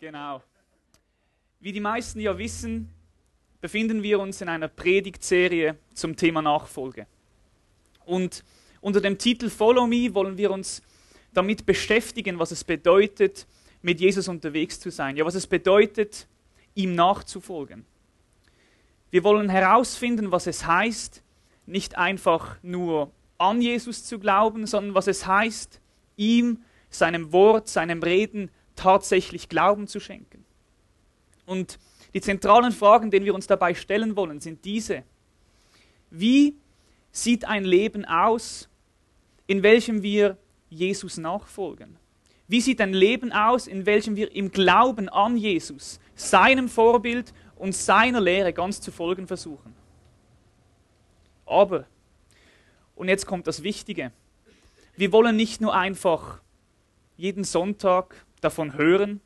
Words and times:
Genau. 0.00 0.40
Wie 1.58 1.72
die 1.72 1.80
meisten 1.80 2.20
ja 2.20 2.38
wissen, 2.38 2.88
befinden 3.60 4.04
wir 4.04 4.20
uns 4.20 4.40
in 4.40 4.48
einer 4.48 4.68
Predigtserie 4.68 5.76
zum 5.92 6.14
Thema 6.14 6.40
Nachfolge. 6.40 7.08
Und 8.04 8.44
unter 8.80 9.00
dem 9.00 9.18
Titel 9.18 9.50
Follow 9.50 9.88
Me 9.88 10.14
wollen 10.14 10.38
wir 10.38 10.52
uns 10.52 10.82
damit 11.34 11.66
beschäftigen, 11.66 12.38
was 12.38 12.52
es 12.52 12.62
bedeutet, 12.62 13.48
mit 13.82 13.98
Jesus 14.00 14.28
unterwegs 14.28 14.78
zu 14.78 14.92
sein. 14.92 15.16
Ja, 15.16 15.24
was 15.24 15.34
es 15.34 15.48
bedeutet, 15.48 16.28
ihm 16.76 16.94
nachzufolgen. 16.94 17.84
Wir 19.10 19.24
wollen 19.24 19.48
herausfinden, 19.48 20.30
was 20.30 20.46
es 20.46 20.64
heißt, 20.64 21.24
nicht 21.66 21.98
einfach 21.98 22.56
nur 22.62 23.10
an 23.36 23.60
Jesus 23.60 24.04
zu 24.04 24.20
glauben, 24.20 24.68
sondern 24.68 24.94
was 24.94 25.08
es 25.08 25.26
heißt, 25.26 25.80
ihm, 26.16 26.62
seinem 26.88 27.32
Wort, 27.32 27.66
seinem 27.66 28.00
Reden 28.00 28.50
tatsächlich 28.78 29.48
Glauben 29.48 29.88
zu 29.88 30.00
schenken. 30.00 30.44
Und 31.46 31.78
die 32.14 32.20
zentralen 32.20 32.72
Fragen, 32.72 33.10
denen 33.10 33.26
wir 33.26 33.34
uns 33.34 33.46
dabei 33.46 33.74
stellen 33.74 34.16
wollen, 34.16 34.40
sind 34.40 34.64
diese. 34.64 35.02
Wie 36.10 36.56
sieht 37.10 37.44
ein 37.44 37.64
Leben 37.64 38.04
aus, 38.04 38.68
in 39.46 39.62
welchem 39.62 40.02
wir 40.02 40.38
Jesus 40.70 41.16
nachfolgen? 41.18 41.96
Wie 42.46 42.60
sieht 42.60 42.80
ein 42.80 42.94
Leben 42.94 43.32
aus, 43.32 43.66
in 43.66 43.84
welchem 43.84 44.16
wir 44.16 44.34
im 44.34 44.50
Glauben 44.50 45.08
an 45.08 45.36
Jesus, 45.36 46.00
seinem 46.14 46.68
Vorbild 46.68 47.34
und 47.56 47.74
seiner 47.74 48.20
Lehre 48.20 48.52
ganz 48.52 48.80
zu 48.80 48.90
folgen 48.92 49.26
versuchen? 49.26 49.74
Aber, 51.44 51.86
und 52.94 53.08
jetzt 53.08 53.26
kommt 53.26 53.46
das 53.46 53.62
Wichtige, 53.62 54.12
wir 54.96 55.12
wollen 55.12 55.36
nicht 55.36 55.60
nur 55.60 55.74
einfach 55.74 56.40
jeden 57.16 57.44
Sonntag 57.44 58.24
davon 58.40 58.74
hören 58.74 59.20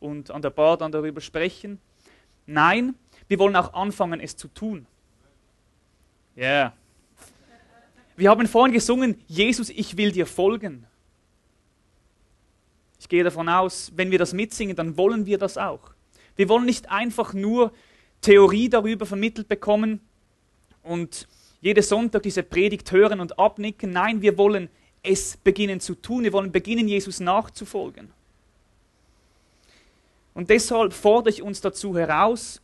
und 0.00 0.30
an 0.30 0.42
der 0.42 0.50
Bar 0.50 0.76
dann 0.76 0.92
darüber 0.92 1.20
sprechen. 1.20 1.80
Nein, 2.46 2.94
wir 3.28 3.38
wollen 3.38 3.56
auch 3.56 3.72
anfangen, 3.74 4.20
es 4.20 4.36
zu 4.36 4.48
tun. 4.48 4.86
Ja. 6.34 6.42
Yeah. 6.42 6.72
Wir 8.16 8.30
haben 8.30 8.46
vorhin 8.46 8.74
gesungen, 8.74 9.20
Jesus, 9.26 9.70
ich 9.70 9.96
will 9.96 10.12
dir 10.12 10.26
folgen. 10.26 10.86
Ich 13.00 13.08
gehe 13.08 13.24
davon 13.24 13.48
aus, 13.48 13.90
wenn 13.96 14.10
wir 14.10 14.18
das 14.18 14.32
mitsingen, 14.32 14.76
dann 14.76 14.96
wollen 14.96 15.26
wir 15.26 15.38
das 15.38 15.58
auch. 15.58 15.92
Wir 16.36 16.48
wollen 16.48 16.64
nicht 16.64 16.90
einfach 16.90 17.32
nur 17.32 17.72
Theorie 18.20 18.68
darüber 18.68 19.06
vermittelt 19.06 19.48
bekommen 19.48 20.00
und 20.82 21.26
jeden 21.60 21.82
Sonntag 21.82 22.22
diese 22.22 22.42
Predigt 22.42 22.92
hören 22.92 23.20
und 23.20 23.38
abnicken. 23.38 23.90
Nein, 23.90 24.22
wir 24.22 24.38
wollen 24.38 24.68
es 25.02 25.36
beginnen 25.36 25.80
zu 25.80 25.94
tun. 25.94 26.24
Wir 26.24 26.32
wollen 26.32 26.52
beginnen, 26.52 26.86
Jesus 26.86 27.20
nachzufolgen. 27.20 28.10
Und 30.34 30.50
deshalb 30.50 30.92
fordere 30.92 31.34
ich 31.34 31.42
uns 31.42 31.60
dazu 31.60 31.96
heraus, 31.96 32.60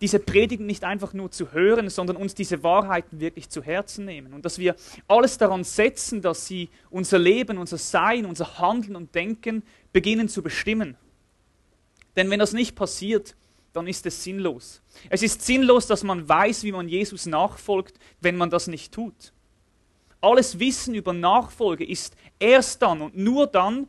diese 0.00 0.20
Predigen 0.20 0.66
nicht 0.66 0.84
einfach 0.84 1.12
nur 1.12 1.30
zu 1.30 1.52
hören, 1.52 1.90
sondern 1.90 2.16
uns 2.16 2.34
diese 2.34 2.62
Wahrheiten 2.62 3.18
wirklich 3.18 3.48
zu 3.48 3.62
Herzen 3.62 4.04
nehmen. 4.04 4.32
Und 4.32 4.44
dass 4.44 4.58
wir 4.58 4.76
alles 5.08 5.38
daran 5.38 5.64
setzen, 5.64 6.22
dass 6.22 6.46
sie 6.46 6.68
unser 6.90 7.18
Leben, 7.18 7.58
unser 7.58 7.78
Sein, 7.78 8.24
unser 8.24 8.58
Handeln 8.58 8.94
und 8.94 9.14
Denken 9.14 9.64
beginnen 9.92 10.28
zu 10.28 10.42
bestimmen. 10.42 10.96
Denn 12.16 12.30
wenn 12.30 12.38
das 12.38 12.52
nicht 12.52 12.76
passiert, 12.76 13.34
dann 13.72 13.86
ist 13.86 14.06
es 14.06 14.22
sinnlos. 14.22 14.82
Es 15.10 15.22
ist 15.22 15.42
sinnlos, 15.44 15.86
dass 15.86 16.04
man 16.04 16.28
weiß, 16.28 16.62
wie 16.62 16.72
man 16.72 16.88
Jesus 16.88 17.26
nachfolgt, 17.26 17.98
wenn 18.20 18.36
man 18.36 18.50
das 18.50 18.68
nicht 18.68 18.92
tut. 18.92 19.32
Alles 20.20 20.58
Wissen 20.58 20.94
über 20.94 21.12
Nachfolge 21.12 21.84
ist 21.84 22.16
erst 22.38 22.82
dann 22.82 23.02
und 23.02 23.16
nur 23.16 23.46
dann 23.46 23.88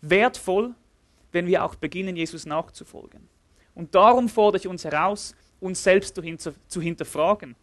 wertvoll, 0.00 0.74
wenn 1.38 1.46
wir 1.46 1.64
auch 1.64 1.76
beginnen, 1.76 2.16
Jesus 2.16 2.46
nachzufolgen. 2.46 3.28
Und 3.74 3.94
darum 3.94 4.28
fordere 4.28 4.60
ich 4.60 4.66
uns 4.66 4.84
heraus, 4.84 5.34
uns 5.60 5.82
selbst 5.82 6.20
zu 6.68 6.80
hinterfragen 6.80 7.54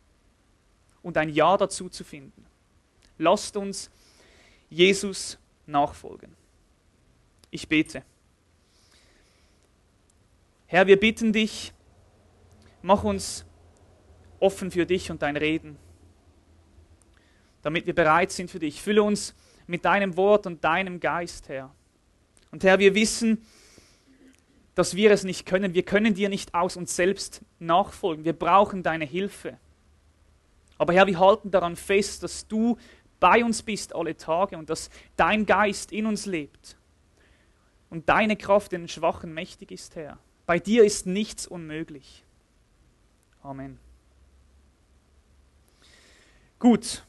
und 1.03 1.17
ein 1.17 1.29
Ja 1.29 1.57
dazu 1.57 1.89
zu 1.89 2.03
finden. 2.03 2.45
Lasst 3.17 3.57
uns 3.57 3.91
Jesus 4.69 5.37
nachfolgen. 5.65 6.35
Ich 7.51 7.67
bete. 7.67 8.03
Herr, 10.67 10.87
wir 10.87 10.99
bitten 10.99 11.33
dich, 11.33 11.73
mach 12.81 13.03
uns 13.03 13.45
offen 14.39 14.71
für 14.71 14.85
dich 14.85 15.11
und 15.11 15.21
dein 15.21 15.37
Reden 15.37 15.77
damit 17.65 17.87
wir 17.87 17.95
bereit 17.95 18.31
sind 18.31 18.51
für 18.51 18.59
dich. 18.59 18.79
Fülle 18.79 19.01
uns 19.01 19.33
mit 19.65 19.85
deinem 19.85 20.15
Wort 20.17 20.45
und 20.45 20.63
deinem 20.63 20.99
Geist, 20.99 21.49
Herr. 21.49 21.73
Und 22.51 22.63
Herr, 22.63 22.77
wir 22.77 22.93
wissen, 22.93 23.43
dass 24.75 24.95
wir 24.95 25.11
es 25.11 25.23
nicht 25.23 25.45
können. 25.45 25.73
Wir 25.73 25.83
können 25.83 26.13
dir 26.13 26.29
nicht 26.29 26.53
aus 26.53 26.77
uns 26.77 26.95
selbst 26.95 27.41
nachfolgen. 27.59 28.25
Wir 28.25 28.33
brauchen 28.33 28.83
deine 28.83 29.05
Hilfe. 29.05 29.57
Aber 30.77 30.93
Herr, 30.93 31.07
wir 31.07 31.19
halten 31.19 31.49
daran 31.49 31.75
fest, 31.75 32.23
dass 32.23 32.47
du 32.47 32.77
bei 33.19 33.43
uns 33.43 33.63
bist 33.63 33.95
alle 33.95 34.15
Tage 34.17 34.57
und 34.57 34.69
dass 34.69 34.89
dein 35.15 35.45
Geist 35.45 35.91
in 35.93 36.05
uns 36.05 36.25
lebt 36.25 36.77
und 37.89 38.09
deine 38.09 38.35
Kraft 38.35 38.73
in 38.73 38.81
den 38.81 38.87
Schwachen 38.89 39.33
mächtig 39.33 39.71
ist, 39.71 39.95
Herr. 39.95 40.19
Bei 40.45 40.59
dir 40.59 40.83
ist 40.83 41.05
nichts 41.05 41.47
unmöglich. 41.47 42.23
Amen. 43.41 43.79
Gut, 46.59 47.03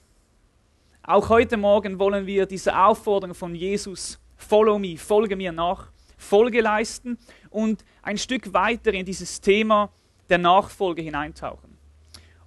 auch 1.02 1.28
heute 1.28 1.56
Morgen 1.56 1.98
wollen 1.98 2.26
wir 2.26 2.46
diese 2.46 2.78
Aufforderung 2.78 3.34
von 3.34 3.54
Jesus, 3.54 4.18
Follow 4.36 4.78
me, 4.78 4.96
folge 4.96 5.34
mir 5.34 5.52
nach, 5.52 5.88
Folge 6.16 6.60
leisten 6.60 7.18
und 7.56 7.86
ein 8.02 8.18
Stück 8.18 8.52
weiter 8.52 8.92
in 8.92 9.06
dieses 9.06 9.40
Thema 9.40 9.90
der 10.28 10.36
Nachfolge 10.36 11.00
hineintauchen. 11.00 11.78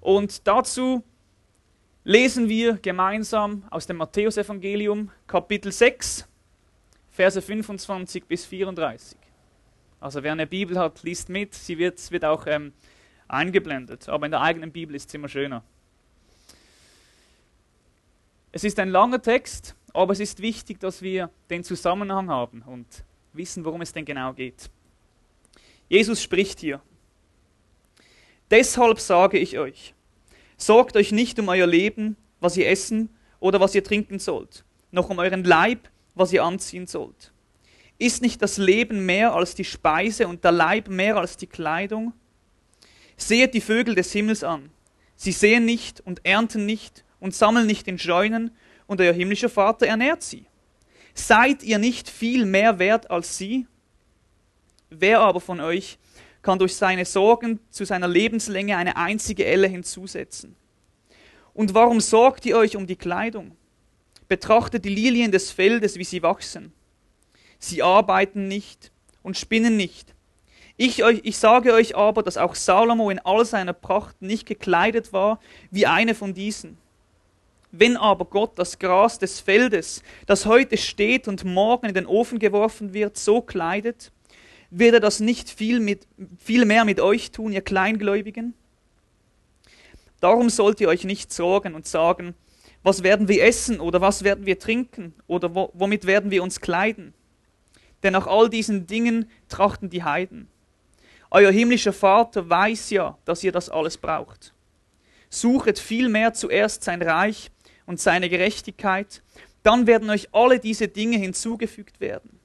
Und 0.02 0.48
dazu 0.48 1.04
lesen 2.04 2.48
wir 2.48 2.78
gemeinsam 2.78 3.64
aus 3.72 3.88
dem 3.88 3.98
Matthäusevangelium 3.98 5.10
Kapitel 5.26 5.72
6, 5.72 6.28
Verse 7.10 7.42
25 7.42 8.26
bis 8.26 8.46
34. 8.46 9.18
Also 10.00 10.22
wer 10.22 10.32
eine 10.32 10.46
Bibel 10.46 10.78
hat, 10.78 11.02
liest 11.02 11.28
mit. 11.28 11.56
Sie 11.56 11.80
wird, 11.80 12.12
wird 12.12 12.24
auch 12.24 12.46
ähm, 12.46 12.72
eingeblendet, 13.28 14.08
aber 14.10 14.28
in 14.28 14.32
der 14.32 14.42
eigenen 14.42 14.72
Bibel 14.72 14.96
ist 14.96 15.10
es 15.10 15.16
immer 15.16 15.28
schöner. 15.28 15.64
Es 18.52 18.64
ist 18.64 18.78
ein 18.78 18.90
langer 18.90 19.24
Text, 19.24 19.76
aber 19.92 20.14
es 20.14 20.20
ist 20.20 20.40
wichtig, 20.40 20.80
dass 20.80 21.02
wir 21.02 21.32
den 21.50 21.64
Zusammenhang 21.64 22.30
haben 22.30 22.62
und 22.62 22.86
wissen, 23.34 23.66
worum 23.66 23.82
es 23.82 23.92
denn 23.92 24.06
genau 24.06 24.34
geht. 24.34 24.70
Jesus 25.90 26.22
spricht 26.22 26.60
hier. 26.60 26.82
Deshalb 28.52 29.00
sage 29.00 29.38
ich 29.38 29.58
euch, 29.58 29.94
sorgt 30.58 30.96
euch 30.96 31.12
nicht 31.12 31.40
um 31.40 31.50
euer 31.50 31.68
Leben, 31.68 32.16
was 32.40 32.56
ihr 32.58 32.70
essen 32.70 33.10
oder 33.40 33.60
was 33.60 33.76
ihr 33.76 33.84
trinken 33.84 34.20
sollt, 34.20 34.64
noch 34.92 35.10
um 35.10 35.20
euren 35.20 35.44
Leib, 35.44 35.90
was 36.16 36.32
ihr 36.32 36.44
anziehen 36.44 36.88
sollt. 36.88 37.34
Ist 37.98 38.22
nicht 38.22 38.42
das 38.42 38.58
Leben 38.58 39.06
mehr 39.06 39.34
als 39.34 39.56
die 39.56 39.66
Speise 39.66 40.28
und 40.28 40.44
der 40.44 40.54
Leib 40.54 40.88
mehr 40.88 41.18
als 41.18 41.38
die 41.38 41.48
Kleidung? 41.48 42.14
Seht 43.18 43.54
die 43.54 43.62
Vögel 43.62 43.96
des 43.96 44.12
Himmels 44.14 44.44
an. 44.44 44.72
Sie 45.16 45.34
sehen 45.34 45.66
nicht 45.66 46.00
und 46.00 46.26
ernten 46.26 46.66
nicht 46.66 47.04
und 47.20 47.36
sammeln 47.36 47.68
nicht 47.68 47.88
in 47.88 48.00
Scheunen, 48.00 48.52
und 48.88 49.00
euer 49.02 49.14
himmlischer 49.14 49.50
Vater 49.50 49.86
ernährt 49.86 50.24
sie. 50.24 50.46
Seid 51.14 51.62
ihr 51.62 51.78
nicht 51.78 52.10
viel 52.10 52.46
mehr 52.46 52.80
wert 52.80 53.12
als 53.12 53.38
sie? 53.38 53.68
Wer 54.90 55.20
aber 55.20 55.40
von 55.40 55.60
euch 55.60 55.98
kann 56.42 56.60
durch 56.60 56.76
seine 56.76 57.06
Sorgen 57.06 57.60
zu 57.70 57.86
seiner 57.86 58.08
Lebenslänge 58.08 58.78
eine 58.78 58.98
einzige 58.98 59.46
Elle 59.46 59.68
hinzusetzen? 59.68 60.56
Und 61.54 61.74
warum 61.74 62.00
sorgt 62.00 62.46
ihr 62.46 62.58
euch 62.58 62.76
um 62.76 62.88
die 62.88 62.96
Kleidung? 62.96 63.56
Betrachtet 64.28 64.86
die 64.86 64.90
Lilien 64.90 65.32
des 65.32 65.52
Feldes, 65.52 65.98
wie 65.98 66.04
sie 66.04 66.24
wachsen. 66.24 66.72
Sie 67.60 67.84
arbeiten 67.84 68.48
nicht 68.48 68.92
und 69.22 69.38
spinnen 69.38 69.76
nicht. 69.76 70.14
Ich, 70.78 71.04
euch, 71.04 71.20
ich 71.24 71.38
sage 71.38 71.74
euch 71.74 71.98
aber, 71.98 72.24
dass 72.24 72.38
auch 72.38 72.56
Salomo 72.56 73.10
in 73.10 73.20
all 73.20 73.44
seiner 73.44 73.74
Pracht 73.74 74.22
nicht 74.22 74.46
gekleidet 74.46 75.12
war 75.12 75.42
wie 75.72 75.86
eine 75.86 76.16
von 76.16 76.34
diesen. 76.34 76.78
Wenn 77.72 77.98
aber 77.98 78.26
Gott 78.26 78.58
das 78.58 78.80
Gras 78.80 79.20
des 79.20 79.42
Feldes, 79.42 80.02
das 80.26 80.46
heute 80.46 80.78
steht 80.78 81.28
und 81.28 81.44
morgen 81.44 81.88
in 81.88 81.94
den 81.94 82.06
Ofen 82.08 82.40
geworfen 82.40 82.94
wird, 82.94 83.18
so 83.18 83.42
kleidet, 83.42 84.12
wird 84.72 84.94
er 84.94 85.00
das 85.00 85.20
nicht 85.20 85.50
viel, 85.50 85.80
mit, 85.80 86.08
viel 86.38 86.66
mehr 86.66 86.86
mit 86.86 87.00
euch 87.00 87.32
tun, 87.32 87.52
ihr 87.52 87.62
Kleingläubigen? 87.62 88.54
Darum 90.20 90.50
sollt 90.50 90.82
ihr 90.82 90.90
euch 90.90 91.06
nicht 91.06 91.32
sorgen 91.32 91.76
und 91.76 91.88
sagen, 91.88 92.36
was 92.84 93.04
werden 93.04 93.28
wir 93.28 93.44
essen 93.44 93.80
oder 93.80 94.02
was 94.02 94.24
werden 94.24 94.46
wir 94.46 94.60
trinken 94.60 95.14
oder 95.28 95.54
wo, 95.56 95.72
womit 95.74 96.06
werden 96.06 96.32
wir 96.32 96.44
uns 96.44 96.62
kleiden? 96.62 97.14
Denn 98.04 98.14
nach 98.14 98.28
all 98.28 98.50
diesen 98.50 98.88
Dingen 98.88 99.30
trachten 99.50 99.90
die 99.90 100.04
Heiden. 100.04 100.48
Euer 101.32 101.52
himmlischer 101.52 101.94
Vater 101.94 102.50
weiß 102.50 102.90
ja, 102.92 103.18
dass 103.26 103.44
ihr 103.44 103.52
das 103.52 103.70
alles 103.70 103.98
braucht. 103.98 104.54
Suchet 105.30 105.78
vielmehr 105.78 106.34
zuerst 106.34 106.84
sein 106.84 107.02
Reich 107.02 107.52
und 107.86 108.00
seine 108.00 108.30
Gerechtigkeit, 108.30 109.22
dann 109.64 109.86
werden 109.86 110.10
euch 110.10 110.30
alle 110.34 110.60
diese 110.60 110.88
Dinge 110.88 111.18
hinzugefügt 111.18 112.00
werden. 112.00 112.40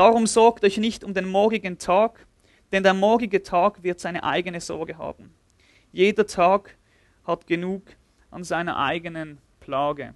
Darum 0.00 0.26
sorgt 0.26 0.64
euch 0.64 0.78
nicht 0.78 1.04
um 1.04 1.12
den 1.12 1.28
morgigen 1.28 1.76
Tag, 1.76 2.26
denn 2.72 2.82
der 2.82 2.94
morgige 2.94 3.42
Tag 3.42 3.82
wird 3.82 4.00
seine 4.00 4.24
eigene 4.24 4.58
Sorge 4.58 4.96
haben. 4.96 5.34
Jeder 5.92 6.26
Tag 6.26 6.74
hat 7.26 7.46
genug 7.46 7.82
an 8.30 8.42
seiner 8.42 8.78
eigenen 8.78 9.36
Plage. 9.60 10.14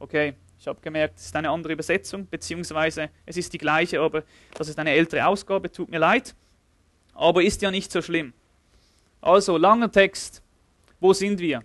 Okay, 0.00 0.34
ich 0.58 0.66
habe 0.66 0.80
gemerkt, 0.80 1.18
es 1.18 1.26
ist 1.26 1.36
eine 1.36 1.50
andere 1.50 1.74
Übersetzung, 1.74 2.26
beziehungsweise 2.26 3.10
es 3.26 3.36
ist 3.36 3.52
die 3.52 3.58
gleiche, 3.58 4.00
aber 4.00 4.24
das 4.54 4.68
ist 4.68 4.76
eine 4.76 4.90
ältere 4.90 5.24
Ausgabe, 5.24 5.70
tut 5.70 5.88
mir 5.88 6.00
leid. 6.00 6.34
Aber 7.14 7.44
ist 7.44 7.62
ja 7.62 7.70
nicht 7.70 7.92
so 7.92 8.02
schlimm. 8.02 8.32
Also, 9.20 9.56
langer 9.56 9.92
Text. 9.92 10.42
Wo 10.98 11.12
sind 11.12 11.38
wir? 11.38 11.58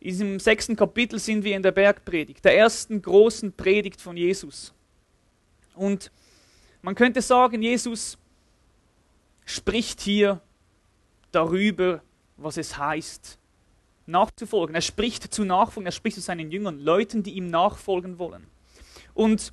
In 0.00 0.08
diesem 0.08 0.40
sechsten 0.40 0.74
Kapitel 0.74 1.20
sind 1.20 1.44
wir 1.44 1.54
in 1.54 1.62
der 1.62 1.70
Bergpredigt, 1.70 2.44
der 2.44 2.56
ersten 2.56 3.00
großen 3.00 3.52
Predigt 3.52 4.00
von 4.00 4.16
Jesus. 4.16 4.74
Und 5.74 6.10
man 6.82 6.94
könnte 6.94 7.22
sagen, 7.22 7.62
Jesus 7.62 8.18
spricht 9.44 10.00
hier 10.00 10.40
darüber, 11.30 12.02
was 12.36 12.56
es 12.56 12.76
heißt, 12.76 13.38
nachzufolgen. 14.06 14.74
Er 14.74 14.80
spricht 14.80 15.32
zu 15.32 15.44
Nachfolgen, 15.44 15.86
er 15.86 15.92
spricht 15.92 16.16
zu 16.16 16.22
seinen 16.22 16.50
Jüngern, 16.50 16.78
Leuten, 16.78 17.22
die 17.22 17.32
ihm 17.32 17.48
nachfolgen 17.48 18.18
wollen. 18.18 18.46
Und 19.14 19.52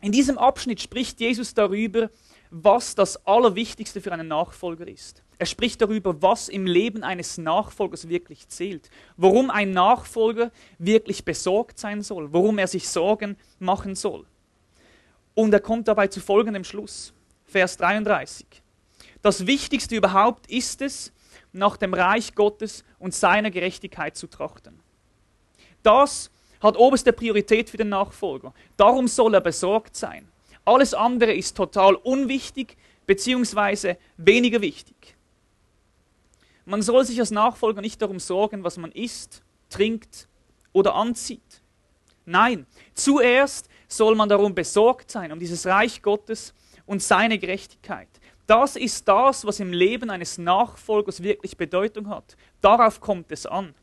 in 0.00 0.12
diesem 0.12 0.38
Abschnitt 0.38 0.80
spricht 0.80 1.20
Jesus 1.20 1.54
darüber, 1.54 2.10
was 2.50 2.94
das 2.94 3.26
Allerwichtigste 3.26 4.00
für 4.00 4.12
einen 4.12 4.28
Nachfolger 4.28 4.86
ist. 4.86 5.22
Er 5.38 5.46
spricht 5.46 5.80
darüber, 5.82 6.20
was 6.22 6.48
im 6.48 6.66
Leben 6.66 7.02
eines 7.02 7.38
Nachfolgers 7.38 8.08
wirklich 8.08 8.48
zählt, 8.48 8.90
warum 9.16 9.50
ein 9.50 9.72
Nachfolger 9.72 10.50
wirklich 10.78 11.24
besorgt 11.24 11.78
sein 11.78 12.02
soll, 12.02 12.32
warum 12.32 12.58
er 12.58 12.66
sich 12.66 12.88
Sorgen 12.88 13.36
machen 13.58 13.94
soll. 13.94 14.26
Und 15.38 15.54
er 15.54 15.60
kommt 15.60 15.86
dabei 15.86 16.08
zu 16.08 16.20
folgendem 16.20 16.64
Schluss, 16.64 17.12
Vers 17.46 17.76
33. 17.76 18.44
Das 19.22 19.46
Wichtigste 19.46 19.94
überhaupt 19.94 20.50
ist 20.50 20.82
es, 20.82 21.12
nach 21.52 21.76
dem 21.76 21.94
Reich 21.94 22.34
Gottes 22.34 22.82
und 22.98 23.14
seiner 23.14 23.52
Gerechtigkeit 23.52 24.16
zu 24.16 24.26
trachten. 24.26 24.80
Das 25.84 26.32
hat 26.60 26.76
oberste 26.76 27.12
Priorität 27.12 27.70
für 27.70 27.76
den 27.76 27.88
Nachfolger. 27.88 28.52
Darum 28.76 29.06
soll 29.06 29.32
er 29.32 29.40
besorgt 29.40 29.94
sein. 29.94 30.26
Alles 30.64 30.92
andere 30.92 31.32
ist 31.32 31.56
total 31.56 31.94
unwichtig 31.94 32.76
bzw. 33.06 33.94
weniger 34.16 34.60
wichtig. 34.60 35.14
Man 36.64 36.82
soll 36.82 37.04
sich 37.04 37.20
als 37.20 37.30
Nachfolger 37.30 37.80
nicht 37.80 38.02
darum 38.02 38.18
sorgen, 38.18 38.64
was 38.64 38.76
man 38.76 38.90
isst, 38.90 39.44
trinkt 39.70 40.26
oder 40.72 40.96
anzieht. 40.96 41.62
Nein, 42.26 42.66
zuerst 42.92 43.68
soll 43.88 44.14
man 44.14 44.28
darum 44.28 44.54
besorgt 44.54 45.10
sein, 45.10 45.32
um 45.32 45.40
dieses 45.40 45.66
Reich 45.66 46.02
Gottes 46.02 46.54
und 46.86 47.02
seine 47.02 47.38
Gerechtigkeit. 47.38 48.08
Das 48.46 48.76
ist 48.76 49.06
das, 49.08 49.44
was 49.44 49.60
im 49.60 49.72
Leben 49.72 50.10
eines 50.10 50.38
Nachfolgers 50.38 51.22
wirklich 51.22 51.56
Bedeutung 51.56 52.08
hat. 52.08 52.36
Darauf 52.60 53.00
kommt 53.00 53.32
es 53.32 53.44
an. 53.46 53.74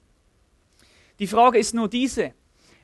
Die 1.20 1.28
Frage 1.28 1.60
ist 1.60 1.74
nur 1.74 1.88
diese, 1.88 2.34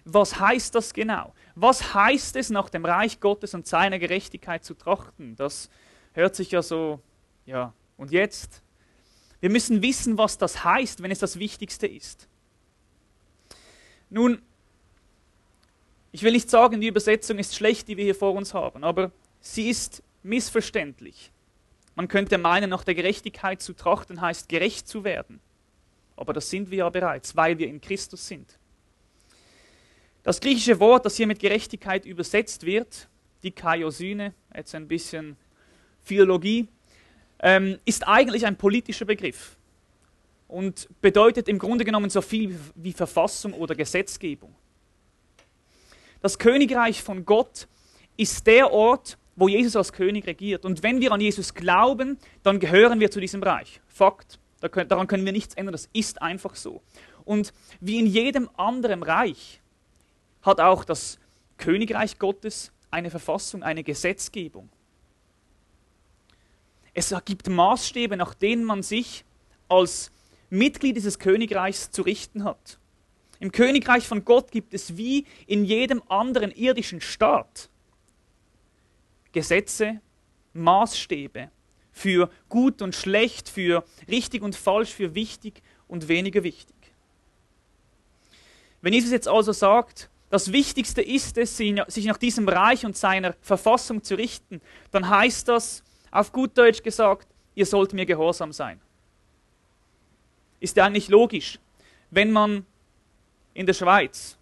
was 0.06 0.40
heißt 0.40 0.74
das 0.76 0.94
genau? 0.94 1.34
Was 1.56 1.94
heißt 1.94 2.36
es, 2.36 2.50
nach 2.50 2.70
dem 2.70 2.86
Reich 2.86 3.20
Gottes 3.20 3.54
und 3.54 3.68
seiner 3.68 4.00
Gerechtigkeit 4.00 4.64
zu 4.64 4.74
trachten? 4.74 5.36
Das 5.36 5.70
hört 6.14 6.36
sich 6.36 6.52
ja 6.52 6.62
so, 6.62 7.00
ja, 7.46 7.74
und 7.98 8.12
jetzt? 8.12 8.64
Wir 9.40 9.50
müssen 9.50 9.82
wissen, 9.82 10.18
was 10.18 10.38
das 10.38 10.64
heißt, 10.64 11.02
wenn 11.02 11.12
es 11.12 11.20
das 11.20 11.40
Wichtigste 11.40 11.88
ist. 11.88 12.28
Nun, 14.10 14.42
ich 16.12 16.24
will 16.24 16.34
nicht 16.34 16.50
sagen, 16.50 16.82
die 16.82 16.88
Übersetzung 16.88 17.40
ist 17.40 17.56
schlecht, 17.56 17.88
die 17.88 17.98
wir 17.98 18.04
hier 18.04 18.16
vor 18.16 18.34
uns 18.34 18.54
haben, 18.54 18.84
aber 18.84 19.12
sie 19.40 19.70
ist 19.70 20.04
missverständlich. 20.24 21.32
Man 21.96 22.08
könnte 22.08 22.38
meinen, 22.38 22.70
nach 22.70 22.84
der 22.84 22.96
Gerechtigkeit 22.96 23.62
zu 23.62 23.74
trachten 23.74 24.22
heißt 24.22 24.50
gerecht 24.50 24.88
zu 24.88 25.04
werden. 25.04 25.40
Aber 26.16 26.34
das 26.34 26.50
sind 26.50 26.72
wir 26.72 26.80
ja 26.80 26.90
bereits, 26.90 27.36
weil 27.36 27.58
wir 27.58 27.68
in 27.68 27.82
Christus 27.82 28.28
sind. 28.28 28.58
Das 30.24 30.40
griechische 30.40 30.80
Wort, 30.80 31.06
das 31.06 31.18
hier 31.18 31.28
mit 31.28 31.40
Gerechtigkeit 31.40 32.06
übersetzt 32.06 32.66
wird, 32.66 33.08
die 33.44 33.52
Kaiosyne, 33.52 34.34
jetzt 34.56 34.76
ein 34.76 34.88
bisschen 34.88 35.36
Philologie, 36.04 36.68
ähm, 37.40 37.80
ist 37.86 38.08
eigentlich 38.08 38.46
ein 38.46 38.56
politischer 38.56 39.06
Begriff 39.06 39.58
und 40.48 40.88
bedeutet 41.02 41.48
im 41.48 41.58
Grunde 41.58 41.86
genommen 41.86 42.10
so 42.12 42.22
viel 42.22 42.60
wie 42.76 42.94
Verfassung 42.94 43.54
oder 43.54 43.74
Gesetzgebung. 43.74 44.54
Das 46.22 46.38
Königreich 46.38 47.02
von 47.02 47.26
Gott 47.26 47.68
ist 48.18 48.46
der 48.48 48.72
Ort, 48.72 49.18
wo 49.36 49.48
Jesus 49.48 49.76
als 49.76 49.92
König 49.94 50.28
regiert. 50.28 50.66
Und 50.66 50.84
wenn 50.84 51.02
wir 51.02 51.12
an 51.12 51.22
Jesus 51.22 51.54
glauben, 51.54 52.18
dann 52.44 52.60
gehören 52.60 53.00
wir 53.00 53.10
zu 53.10 53.20
diesem 53.20 53.42
Reich. 53.42 53.82
Fakt. 53.88 54.40
Daran 54.60 55.08
können 55.08 55.26
wir 55.26 55.32
nichts 55.32 55.56
ändern. 55.56 55.72
Das 55.72 55.90
ist 55.94 56.22
einfach 56.22 56.56
so. 56.56 56.82
Und 57.26 57.54
wie 57.80 58.00
in 58.00 58.06
jedem 58.06 58.50
anderen 58.58 59.02
Reich 59.02 59.62
hat 60.44 60.60
auch 60.60 60.84
das 60.84 61.18
Königreich 61.58 62.20
Gottes 62.20 62.72
eine 62.92 63.10
Verfassung, 63.10 63.64
eine 63.64 63.84
Gesetzgebung. 63.84 64.70
Es 66.94 67.16
gibt 67.26 67.50
Maßstäbe, 67.50 68.18
nach 68.18 68.34
denen 68.34 68.66
man 68.66 68.84
sich 68.84 69.24
als 69.70 70.12
Mitglied 70.50 70.98
dieses 70.98 71.18
Königreichs 71.18 71.90
zu 71.90 72.02
richten 72.02 72.44
hat. 72.44 72.81
Im 73.42 73.52
Königreich 73.52 74.08
von 74.08 74.24
Gott 74.24 74.52
gibt 74.52 74.72
es 74.76 74.98
wie 74.98 75.26
in 75.48 75.66
jedem 75.66 76.04
anderen 76.08 76.52
irdischen 76.52 77.02
Staat 77.02 77.70
Gesetze, 79.32 80.00
Maßstäbe 80.54 81.50
für 81.92 82.30
gut 82.50 82.84
und 82.84 82.94
schlecht, 82.94 83.50
für 83.50 83.84
richtig 84.08 84.44
und 84.44 84.56
falsch, 84.56 84.92
für 84.92 85.16
wichtig 85.16 85.64
und 85.88 86.08
weniger 86.08 86.44
wichtig. 86.44 86.76
Wenn 88.82 88.94
Jesus 88.94 89.10
jetzt 89.10 89.28
also 89.28 89.54
sagt, 89.54 90.12
das 90.30 90.52
Wichtigste 90.52 91.02
ist 91.02 91.36
es, 91.40 91.58
sich 91.58 92.06
nach 92.06 92.18
diesem 92.18 92.48
Reich 92.48 92.86
und 92.86 92.96
seiner 92.96 93.34
Verfassung 93.42 94.04
zu 94.04 94.14
richten, 94.14 94.62
dann 94.92 95.10
heißt 95.10 95.48
das, 95.48 95.84
auf 96.12 96.32
gut 96.32 96.56
Deutsch 96.60 96.84
gesagt, 96.84 97.28
ihr 97.56 97.66
sollt 97.66 97.94
mir 97.94 98.06
gehorsam 98.06 98.54
sein. 98.54 98.80
Ist 100.60 100.78
ja 100.78 100.86
eigentlich 100.86 101.10
logisch, 101.10 101.58
wenn 102.12 102.32
man 102.32 102.68
in 103.54 103.66
der 103.66 103.74
Schweiz 103.74 104.38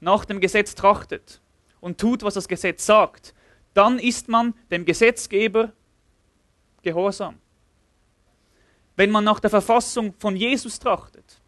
nach 0.00 0.24
dem 0.24 0.40
Gesetz 0.40 0.74
trachtet 0.74 1.40
und 1.80 1.98
tut, 1.98 2.22
was 2.22 2.34
das 2.34 2.48
Gesetz 2.48 2.86
sagt, 2.86 3.34
dann 3.74 3.98
ist 3.98 4.28
man 4.28 4.54
dem 4.70 4.84
Gesetzgeber 4.84 5.72
gehorsam. 6.82 7.38
Wenn 8.96 9.10
man 9.10 9.24
nach 9.24 9.40
der 9.40 9.50
Verfassung 9.50 10.14
von 10.18 10.36
Jesus 10.36 10.78
trachtet, 10.78 11.40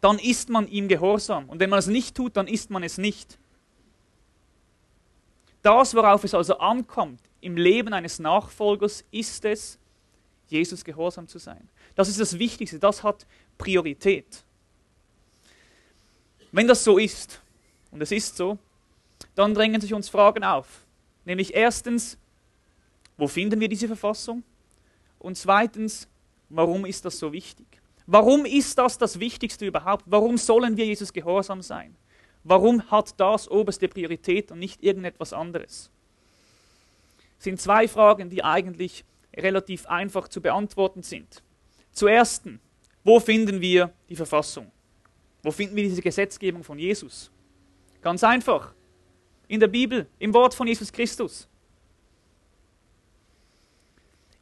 dann 0.00 0.18
ist 0.18 0.48
man 0.48 0.68
ihm 0.68 0.88
gehorsam. 0.88 1.48
Und 1.48 1.60
wenn 1.60 1.70
man 1.70 1.78
es 1.78 1.88
nicht 1.88 2.16
tut, 2.16 2.36
dann 2.36 2.46
ist 2.46 2.70
man 2.70 2.82
es 2.82 2.98
nicht. 2.98 3.38
Das, 5.62 5.94
worauf 5.94 6.24
es 6.24 6.34
also 6.34 6.58
ankommt, 6.58 7.20
im 7.40 7.56
Leben 7.56 7.92
eines 7.92 8.18
Nachfolgers 8.18 9.04
ist 9.10 9.44
es, 9.44 9.78
Jesus 10.46 10.84
gehorsam 10.84 11.28
zu 11.28 11.38
sein. 11.38 11.68
Das 11.94 12.08
ist 12.08 12.20
das 12.20 12.38
Wichtigste, 12.38 12.78
das 12.78 13.02
hat 13.02 13.26
Priorität. 13.58 14.44
Wenn 16.52 16.66
das 16.66 16.84
so 16.84 16.98
ist, 16.98 17.40
und 17.90 18.02
es 18.02 18.12
ist 18.12 18.36
so, 18.36 18.58
dann 19.34 19.54
drängen 19.54 19.80
sich 19.80 19.94
uns 19.94 20.08
Fragen 20.08 20.44
auf. 20.44 20.84
Nämlich 21.24 21.54
erstens, 21.54 22.16
wo 23.16 23.26
finden 23.28 23.60
wir 23.60 23.68
diese 23.68 23.86
Verfassung? 23.86 24.42
Und 25.18 25.36
zweitens, 25.36 26.08
warum 26.48 26.86
ist 26.86 27.04
das 27.04 27.18
so 27.18 27.32
wichtig? 27.32 27.66
Warum 28.06 28.46
ist 28.46 28.78
das 28.78 28.96
das 28.96 29.20
Wichtigste 29.20 29.66
überhaupt? 29.66 30.04
Warum 30.06 30.38
sollen 30.38 30.76
wir 30.76 30.86
Jesus 30.86 31.12
gehorsam 31.12 31.60
sein? 31.60 31.94
Warum 32.44 32.90
hat 32.90 33.18
das 33.20 33.50
oberste 33.50 33.88
Priorität 33.88 34.50
und 34.50 34.58
nicht 34.58 34.82
irgendetwas 34.82 35.32
anderes? 35.32 35.90
sind 37.38 37.60
zwei 37.60 37.88
Fragen, 37.88 38.30
die 38.30 38.42
eigentlich 38.42 39.04
relativ 39.34 39.86
einfach 39.86 40.28
zu 40.28 40.40
beantworten 40.40 41.02
sind. 41.02 41.42
Zuerst, 41.92 42.44
wo 43.04 43.20
finden 43.20 43.60
wir 43.60 43.92
die 44.08 44.16
Verfassung? 44.16 44.70
Wo 45.48 45.52
finden 45.52 45.76
wir 45.76 45.82
diese 45.82 46.02
Gesetzgebung 46.02 46.62
von 46.62 46.78
Jesus? 46.78 47.30
Ganz 48.02 48.22
einfach. 48.22 48.74
In 49.46 49.58
der 49.58 49.68
Bibel, 49.68 50.06
im 50.18 50.34
Wort 50.34 50.52
von 50.52 50.66
Jesus 50.66 50.92
Christus. 50.92 51.48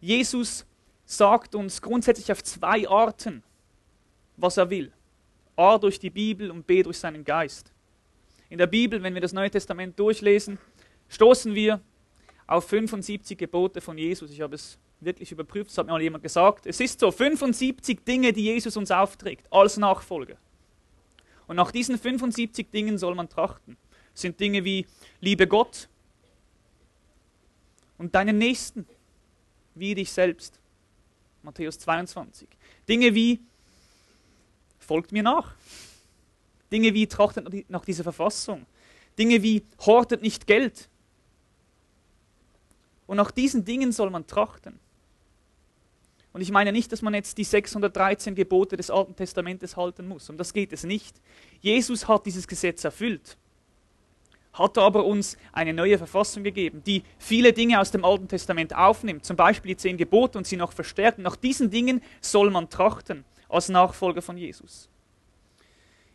Jesus 0.00 0.66
sagt 1.04 1.54
uns 1.54 1.80
grundsätzlich 1.80 2.32
auf 2.32 2.42
zwei 2.42 2.88
Arten, 2.88 3.44
was 4.36 4.56
er 4.56 4.68
will. 4.68 4.90
A 5.54 5.78
durch 5.78 6.00
die 6.00 6.10
Bibel 6.10 6.50
und 6.50 6.66
B 6.66 6.82
durch 6.82 6.98
seinen 6.98 7.24
Geist. 7.24 7.70
In 8.48 8.58
der 8.58 8.66
Bibel, 8.66 9.00
wenn 9.00 9.14
wir 9.14 9.20
das 9.20 9.32
Neue 9.32 9.52
Testament 9.52 9.96
durchlesen, 10.00 10.58
stoßen 11.08 11.54
wir 11.54 11.80
auf 12.48 12.66
75 12.66 13.38
Gebote 13.38 13.80
von 13.80 13.96
Jesus. 13.96 14.32
Ich 14.32 14.40
habe 14.40 14.56
es 14.56 14.76
wirklich 14.98 15.30
überprüft, 15.30 15.70
das 15.70 15.78
hat 15.78 15.86
mir 15.86 15.92
mal 15.92 16.02
jemand 16.02 16.24
gesagt. 16.24 16.66
Es 16.66 16.80
ist 16.80 16.98
so, 16.98 17.12
75 17.12 18.04
Dinge, 18.04 18.32
die 18.32 18.46
Jesus 18.46 18.76
uns 18.76 18.90
aufträgt, 18.90 19.46
als 19.52 19.76
Nachfolger. 19.76 20.36
Und 21.46 21.56
nach 21.56 21.70
diesen 21.70 21.98
75 21.98 22.70
Dingen 22.70 22.98
soll 22.98 23.14
man 23.14 23.28
trachten. 23.28 23.76
Das 24.12 24.22
sind 24.22 24.40
Dinge 24.40 24.64
wie 24.64 24.86
liebe 25.20 25.46
Gott, 25.46 25.88
und 27.98 28.14
deinen 28.14 28.38
Nächsten 28.38 28.86
wie 29.74 29.94
dich 29.94 30.12
selbst. 30.12 30.58
Matthäus 31.42 31.78
22. 31.78 32.48
Dinge 32.88 33.14
wie 33.14 33.40
folgt 34.78 35.12
mir 35.12 35.22
nach. 35.22 35.54
Dinge 36.70 36.92
wie 36.94 37.06
trachtet 37.06 37.70
nach 37.70 37.84
dieser 37.84 38.02
Verfassung. 38.02 38.66
Dinge 39.18 39.42
wie 39.42 39.64
hortet 39.80 40.22
nicht 40.22 40.46
Geld. 40.46 40.88
Und 43.06 43.16
nach 43.16 43.30
diesen 43.30 43.64
Dingen 43.64 43.92
soll 43.92 44.10
man 44.10 44.26
trachten. 44.26 44.78
Und 46.36 46.42
ich 46.42 46.50
meine 46.50 46.70
nicht, 46.70 46.92
dass 46.92 47.00
man 47.00 47.14
jetzt 47.14 47.38
die 47.38 47.44
613 47.44 48.34
Gebote 48.34 48.76
des 48.76 48.90
Alten 48.90 49.16
Testamentes 49.16 49.74
halten 49.74 50.06
muss. 50.06 50.28
Um 50.28 50.36
das 50.36 50.52
geht 50.52 50.70
es 50.70 50.84
nicht. 50.84 51.16
Jesus 51.62 52.08
hat 52.08 52.26
dieses 52.26 52.46
Gesetz 52.46 52.84
erfüllt, 52.84 53.38
hat 54.52 54.76
aber 54.76 55.06
uns 55.06 55.38
eine 55.54 55.72
neue 55.72 55.96
Verfassung 55.96 56.42
gegeben, 56.42 56.82
die 56.84 57.04
viele 57.18 57.54
Dinge 57.54 57.80
aus 57.80 57.90
dem 57.90 58.04
Alten 58.04 58.28
Testament 58.28 58.76
aufnimmt, 58.76 59.24
zum 59.24 59.34
Beispiel 59.34 59.70
die 59.70 59.76
zehn 59.78 59.96
Gebote 59.96 60.36
und 60.36 60.46
sie 60.46 60.58
noch 60.58 60.72
verstärkt. 60.72 61.18
Nach 61.20 61.36
diesen 61.36 61.70
Dingen 61.70 62.02
soll 62.20 62.50
man 62.50 62.68
trachten 62.68 63.24
als 63.48 63.70
Nachfolger 63.70 64.20
von 64.20 64.36
Jesus. 64.36 64.90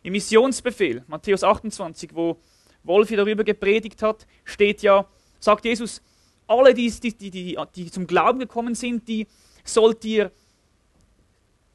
Im 0.04 0.12
Missionsbefehl, 0.12 1.02
Matthäus 1.08 1.42
28, 1.42 2.14
wo 2.14 2.36
Wolfi 2.84 3.16
darüber 3.16 3.42
gepredigt 3.42 4.02
hat, 4.02 4.28
steht 4.44 4.82
ja, 4.82 5.04
sagt 5.40 5.64
Jesus, 5.64 6.00
alle, 6.46 6.74
die, 6.74 6.88
die, 6.90 7.30
die, 7.30 7.58
die, 7.74 7.90
zum 7.90 8.06
Glauben 8.06 8.38
gekommen 8.38 8.76
sind, 8.76 9.08
die 9.08 9.26
sollt 9.64 10.04
ihr, 10.04 10.30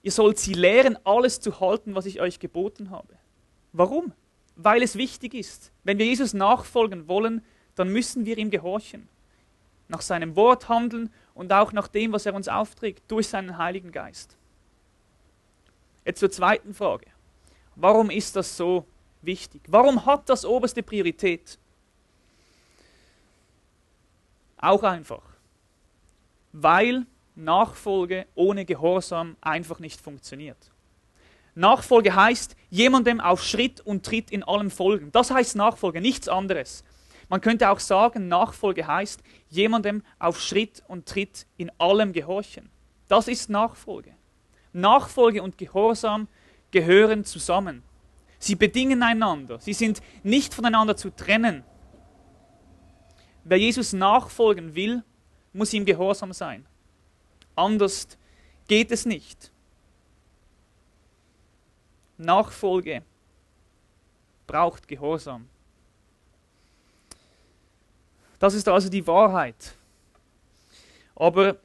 ihr 0.03 0.11
sollt 0.11 0.39
sie 0.39 0.53
lehren, 0.53 0.97
alles 1.03 1.39
zu 1.39 1.59
halten, 1.59 1.95
was 1.95 2.05
ich 2.05 2.21
euch 2.21 2.39
geboten 2.39 2.89
habe. 2.89 3.13
Warum? 3.73 4.13
Weil 4.55 4.81
es 4.81 4.95
wichtig 4.95 5.33
ist. 5.33 5.71
Wenn 5.83 5.97
wir 5.97 6.05
Jesus 6.05 6.33
nachfolgen 6.33 7.07
wollen, 7.07 7.43
dann 7.75 7.89
müssen 7.89 8.25
wir 8.25 8.37
ihm 8.37 8.49
gehorchen. 8.49 9.07
Nach 9.87 10.01
seinem 10.01 10.35
Wort 10.35 10.67
handeln 10.67 11.11
und 11.33 11.53
auch 11.53 11.71
nach 11.71 11.87
dem, 11.87 12.11
was 12.11 12.25
er 12.25 12.33
uns 12.33 12.47
aufträgt, 12.47 13.03
durch 13.07 13.27
seinen 13.27 13.57
Heiligen 13.57 13.91
Geist. 13.91 14.35
Jetzt 16.03 16.19
zur 16.19 16.31
zweiten 16.31 16.73
Frage. 16.73 17.05
Warum 17.75 18.09
ist 18.09 18.35
das 18.35 18.57
so 18.57 18.85
wichtig? 19.21 19.61
Warum 19.67 20.05
hat 20.05 20.27
das 20.29 20.45
oberste 20.45 20.81
Priorität? 20.81 21.59
Auch 24.57 24.83
einfach. 24.83 25.23
Weil 26.51 27.05
Nachfolge 27.37 28.25
ohne 28.35 28.65
Gehorsam 28.65 29.37
einfach 29.41 29.79
nicht 29.79 30.01
funktioniert. 30.01 30.57
Nachfolge 31.55 32.15
heißt, 32.15 32.55
jemandem 32.69 33.19
auf 33.19 33.43
Schritt 33.43 33.81
und 33.81 34.05
Tritt 34.05 34.31
in 34.31 34.43
allem 34.43 34.69
folgen. 34.69 35.11
Das 35.11 35.31
heißt 35.31 35.55
Nachfolge, 35.55 36.01
nichts 36.01 36.27
anderes. 36.27 36.83
Man 37.29 37.41
könnte 37.41 37.69
auch 37.69 37.79
sagen, 37.79 38.27
Nachfolge 38.27 38.87
heißt, 38.87 39.21
jemandem 39.49 40.03
auf 40.19 40.39
Schritt 40.39 40.83
und 40.87 41.07
Tritt 41.07 41.45
in 41.57 41.71
allem 41.79 42.13
gehorchen. 42.13 42.69
Das 43.07 43.27
ist 43.27 43.49
Nachfolge. 43.49 44.13
Nachfolge 44.73 45.41
und 45.41 45.57
Gehorsam 45.57 46.27
gehören 46.71 47.23
zusammen. 47.23 47.83
Sie 48.39 48.55
bedingen 48.55 49.01
einander. 49.01 49.59
Sie 49.59 49.73
sind 49.73 50.01
nicht 50.23 50.53
voneinander 50.53 50.95
zu 50.95 51.09
trennen. 51.09 51.63
Wer 53.43 53.57
Jesus 53.57 53.93
nachfolgen 53.93 54.75
will, 54.75 55.03
muss 55.53 55.73
ihm 55.73 55.85
gehorsam 55.85 56.33
sein. 56.33 56.65
Anders 57.57 58.07
geht 58.67 58.91
es 58.91 59.05
nicht. 59.05 59.51
Nachfolge 62.17 63.03
braucht 64.45 64.87
Gehorsam. 64.87 65.49
Das 68.39 68.53
ist 68.53 68.67
also 68.67 68.89
die 68.89 69.05
Wahrheit. 69.07 69.75
Aber 71.15 71.57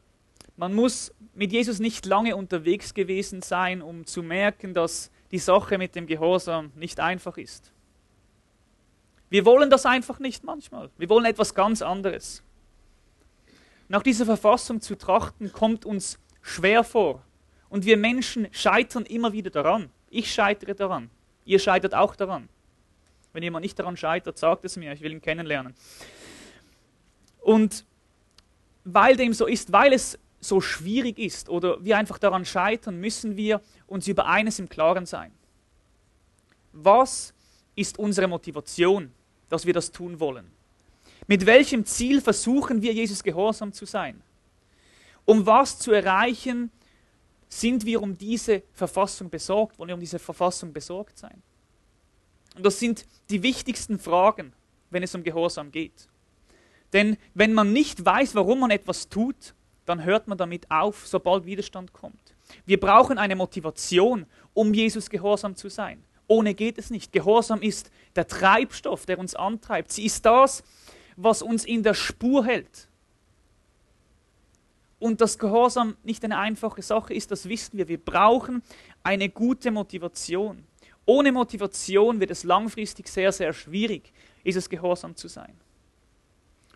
man 0.57 0.75
muss 0.75 1.13
mit 1.35 1.53
Jesus 1.53 1.79
nicht 1.79 2.07
lange 2.07 2.37
unterwegs 2.37 2.95
gewesen 2.95 3.43
sein, 3.43 3.83
um 3.83 4.07
zu 4.07 4.23
merken, 4.23 4.73
dass 4.73 5.11
die 5.31 5.39
Sache 5.39 5.77
mit 5.77 5.95
dem 5.95 6.07
Gehorsam 6.07 6.73
nicht 6.75 7.01
einfach 7.01 7.37
ist. 7.37 7.71
Wir 9.29 9.45
wollen 9.45 9.69
das 9.69 9.85
einfach 9.85 10.19
nicht 10.19 10.45
manchmal. 10.45 10.91
Wir 10.97 11.09
wollen 11.11 11.27
etwas 11.27 11.55
ganz 11.55 11.83
anderes. 11.83 12.43
Nach 13.93 14.03
dieser 14.03 14.25
Verfassung 14.25 14.81
zu 14.81 14.97
trachten, 14.97 15.53
kommt 15.53 15.85
uns 15.85 16.19
schwer 16.41 16.83
vor. 16.83 17.23
Und 17.69 17.85
wir 17.85 17.99
Menschen 17.99 18.49
scheitern 18.51 19.05
immer 19.05 19.35
wieder 19.35 19.51
daran. 19.51 19.91
Ich 20.09 20.33
scheitere 20.33 20.75
daran. 20.75 21.11
Ihr 21.45 21.59
scheitert 21.59 21.95
auch 21.95 22.17
daran. 22.17 22.49
Wenn 23.35 23.43
jemand 23.43 23.65
nicht 23.65 23.79
daran 23.79 23.99
scheitert, 23.99 24.39
sagt 24.39 24.65
es 24.65 24.79
mir, 24.79 24.95
ich 24.95 25.03
will 25.03 25.13
ihn 25.13 25.21
kennenlernen. 25.21 25.75
Und 27.43 27.85
weil 28.85 29.15
dem 29.15 29.35
so 29.35 29.47
ist, 29.47 29.73
weil 29.73 29.93
es 29.93 30.19
so 30.41 30.63
schwierig 30.63 31.19
ist 31.19 31.51
oder 31.51 31.85
wir 31.85 31.99
einfach 31.99 32.17
daran 32.17 32.47
scheitern, 32.47 32.99
müssen 32.99 33.37
wir 33.37 33.61
uns 33.87 34.09
über 34.09 34.25
eines 34.25 34.59
im 34.59 34.71
Klaren 34.71 35.05
sein. 35.05 35.33
Was 36.73 37.35
ist 37.77 37.99
unsere 37.99 38.27
Motivation, 38.27 39.13
dass 39.51 39.67
wir 39.67 39.75
das 39.75 39.93
tun 39.93 40.19
wollen? 40.19 40.51
Mit 41.27 41.47
welchem 41.47 41.85
Ziel 41.85 42.21
versuchen 42.21 42.83
wir, 42.83 42.93
Jesus 42.93 43.23
gehorsam 43.23 43.73
zu 43.73 43.87
sein? 43.87 44.21
Um 45.25 45.47
was 45.47 45.79
zu 45.79 45.93
erreichen, 45.93 46.71
sind 47.49 47.85
wir 47.85 48.03
um 48.03 48.17
diese 48.17 48.63
Verfassung 48.73 49.31
besorgt? 49.31 49.79
Wollen 49.79 49.89
wir 49.89 49.95
um 49.95 50.01
diese 50.01 50.19
Verfassung 50.19 50.73
besorgt 50.73 51.19
sein? 51.19 51.43
Und 52.57 52.67
das 52.67 52.79
sind 52.79 53.07
die 53.31 53.43
wichtigsten 53.43 53.99
Fragen, 53.99 54.53
wenn 54.91 55.03
es 55.03 55.15
um 55.15 55.23
Gehorsam 55.23 55.71
geht. 55.71 56.09
Denn 56.93 57.17
wenn 57.35 57.55
man 57.55 57.73
nicht 57.73 58.05
weiß, 58.05 58.35
warum 58.35 58.61
man 58.61 58.71
etwas 58.71 59.09
tut, 59.09 59.55
dann 59.87 60.05
hört 60.05 60.29
man 60.29 60.39
damit 60.39 60.71
auf, 60.71 61.07
sobald 61.07 61.47
Widerstand 61.47 61.93
kommt. 61.93 62.35
Wir 62.67 62.79
brauchen 62.79 63.19
eine 63.19 63.37
Motivation, 63.37 64.27
um 64.55 64.75
Jesus 64.75 65.09
gehorsam 65.09 65.57
zu 65.57 65.69
sein. 65.69 66.05
Ohne 66.27 66.55
geht 66.55 66.79
es 66.79 66.91
nicht. 66.91 67.13
Gehorsam 67.13 67.63
ist 67.63 67.91
der 68.15 68.27
Treibstoff, 68.27 69.07
der 69.07 69.19
uns 69.19 69.35
antreibt. 69.35 69.91
Sie 69.93 70.05
ist 70.05 70.25
das, 70.25 70.63
was 71.23 71.43
uns 71.43 71.65
in 71.65 71.83
der 71.83 71.95
Spur 71.95 72.45
hält. 72.45 72.89
Und 74.99 75.21
dass 75.21 75.39
Gehorsam 75.39 75.97
nicht 76.05 76.25
eine 76.25 76.39
einfache 76.39 76.83
Sache 76.83 77.13
ist, 77.13 77.31
das 77.31 77.49
wissen 77.49 77.77
wir. 77.77 77.89
Wir 77.89 77.99
brauchen 77.99 78.63
eine 79.03 79.29
gute 79.29 79.71
Motivation. 79.71 80.65
Ohne 81.05 81.33
Motivation 81.33 82.21
wird 82.21 82.31
es 82.31 82.45
langfristig 82.45 83.09
sehr, 83.09 83.33
sehr 83.33 83.53
schwierig, 83.53 84.13
ist 84.45 84.57
es 84.57 84.69
gehorsam 84.69 85.17
zu 85.17 85.27
sein. 85.27 85.55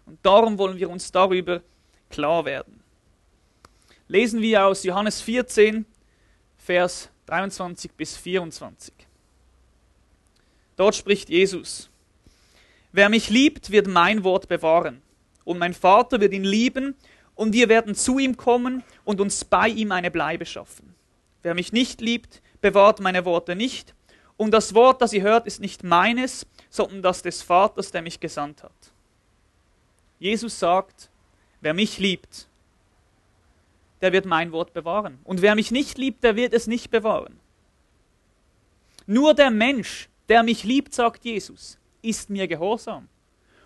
Und 0.07 0.19
darum 0.23 0.59
wollen 0.59 0.76
wir 0.76 0.91
uns 0.91 1.12
darüber 1.12 1.62
klar 2.11 2.45
werden. 2.45 2.81
Lesen 4.09 4.41
wir 4.41 4.67
aus 4.67 4.83
Johannes 4.85 5.21
14, 5.21 5.85
Vers 6.59 7.11
23 7.26 7.93
bis 7.93 8.17
24. 8.17 8.93
Dort 10.76 10.95
spricht 10.95 11.29
Jesus. 11.29 11.91
Wer 12.97 13.11
mich 13.11 13.29
liebt, 13.29 13.73
wird 13.73 13.88
mein 13.88 14.25
Wort 14.25 14.49
bewahren. 14.49 15.03
Und 15.45 15.59
mein 15.59 15.75
Vater 15.75 16.19
wird 16.19 16.33
ihn 16.33 16.45
lieben, 16.45 16.95
und 17.35 17.53
wir 17.53 17.69
werden 17.69 17.95
zu 17.95 18.19
ihm 18.19 18.38
kommen 18.38 18.83
und 19.05 19.21
uns 19.21 19.45
bei 19.45 19.69
ihm 19.69 19.93
eine 19.93 20.11
Bleibe 20.11 20.47
schaffen. 20.47 20.95
Wer 21.43 21.53
mich 21.55 21.75
nicht 21.75 22.00
liebt, 22.00 22.41
bewahrt 22.62 23.00
meine 23.00 23.26
Worte 23.26 23.55
nicht. 23.55 23.95
Und 24.38 24.53
das 24.53 24.73
Wort, 24.73 25.03
das 25.03 25.12
ihr 25.12 25.21
hört, 25.21 25.47
ist 25.47 25.61
nicht 25.61 25.85
meines, 25.85 26.47
sondern 26.71 27.03
das 27.03 27.21
des 27.21 27.43
Vaters, 27.43 27.91
der 27.91 28.00
mich 28.00 28.19
gesandt 28.19 28.62
hat. 28.62 28.73
Jesus 30.19 30.59
sagt, 30.59 31.11
wer 31.61 31.75
mich 31.75 31.99
liebt, 31.99 32.49
der 34.00 34.15
wird 34.15 34.25
mein 34.25 34.53
Wort 34.53 34.73
bewahren. 34.73 35.19
Und 35.23 35.43
wer 35.43 35.55
mich 35.55 35.71
nicht 35.71 35.99
liebt, 35.99 36.25
der 36.25 36.35
wird 36.35 36.55
es 36.55 36.67
nicht 36.67 36.91
bewahren. 36.91 37.38
Nur 39.07 39.35
der 39.35 39.50
Mensch, 39.50 40.09
der 40.31 40.43
mich 40.43 40.65
liebt, 40.65 40.95
sagt 40.95 41.26
Jesus, 41.26 41.79
ist 42.07 42.31
mir 42.31 42.49
gehorsam. 42.49 43.09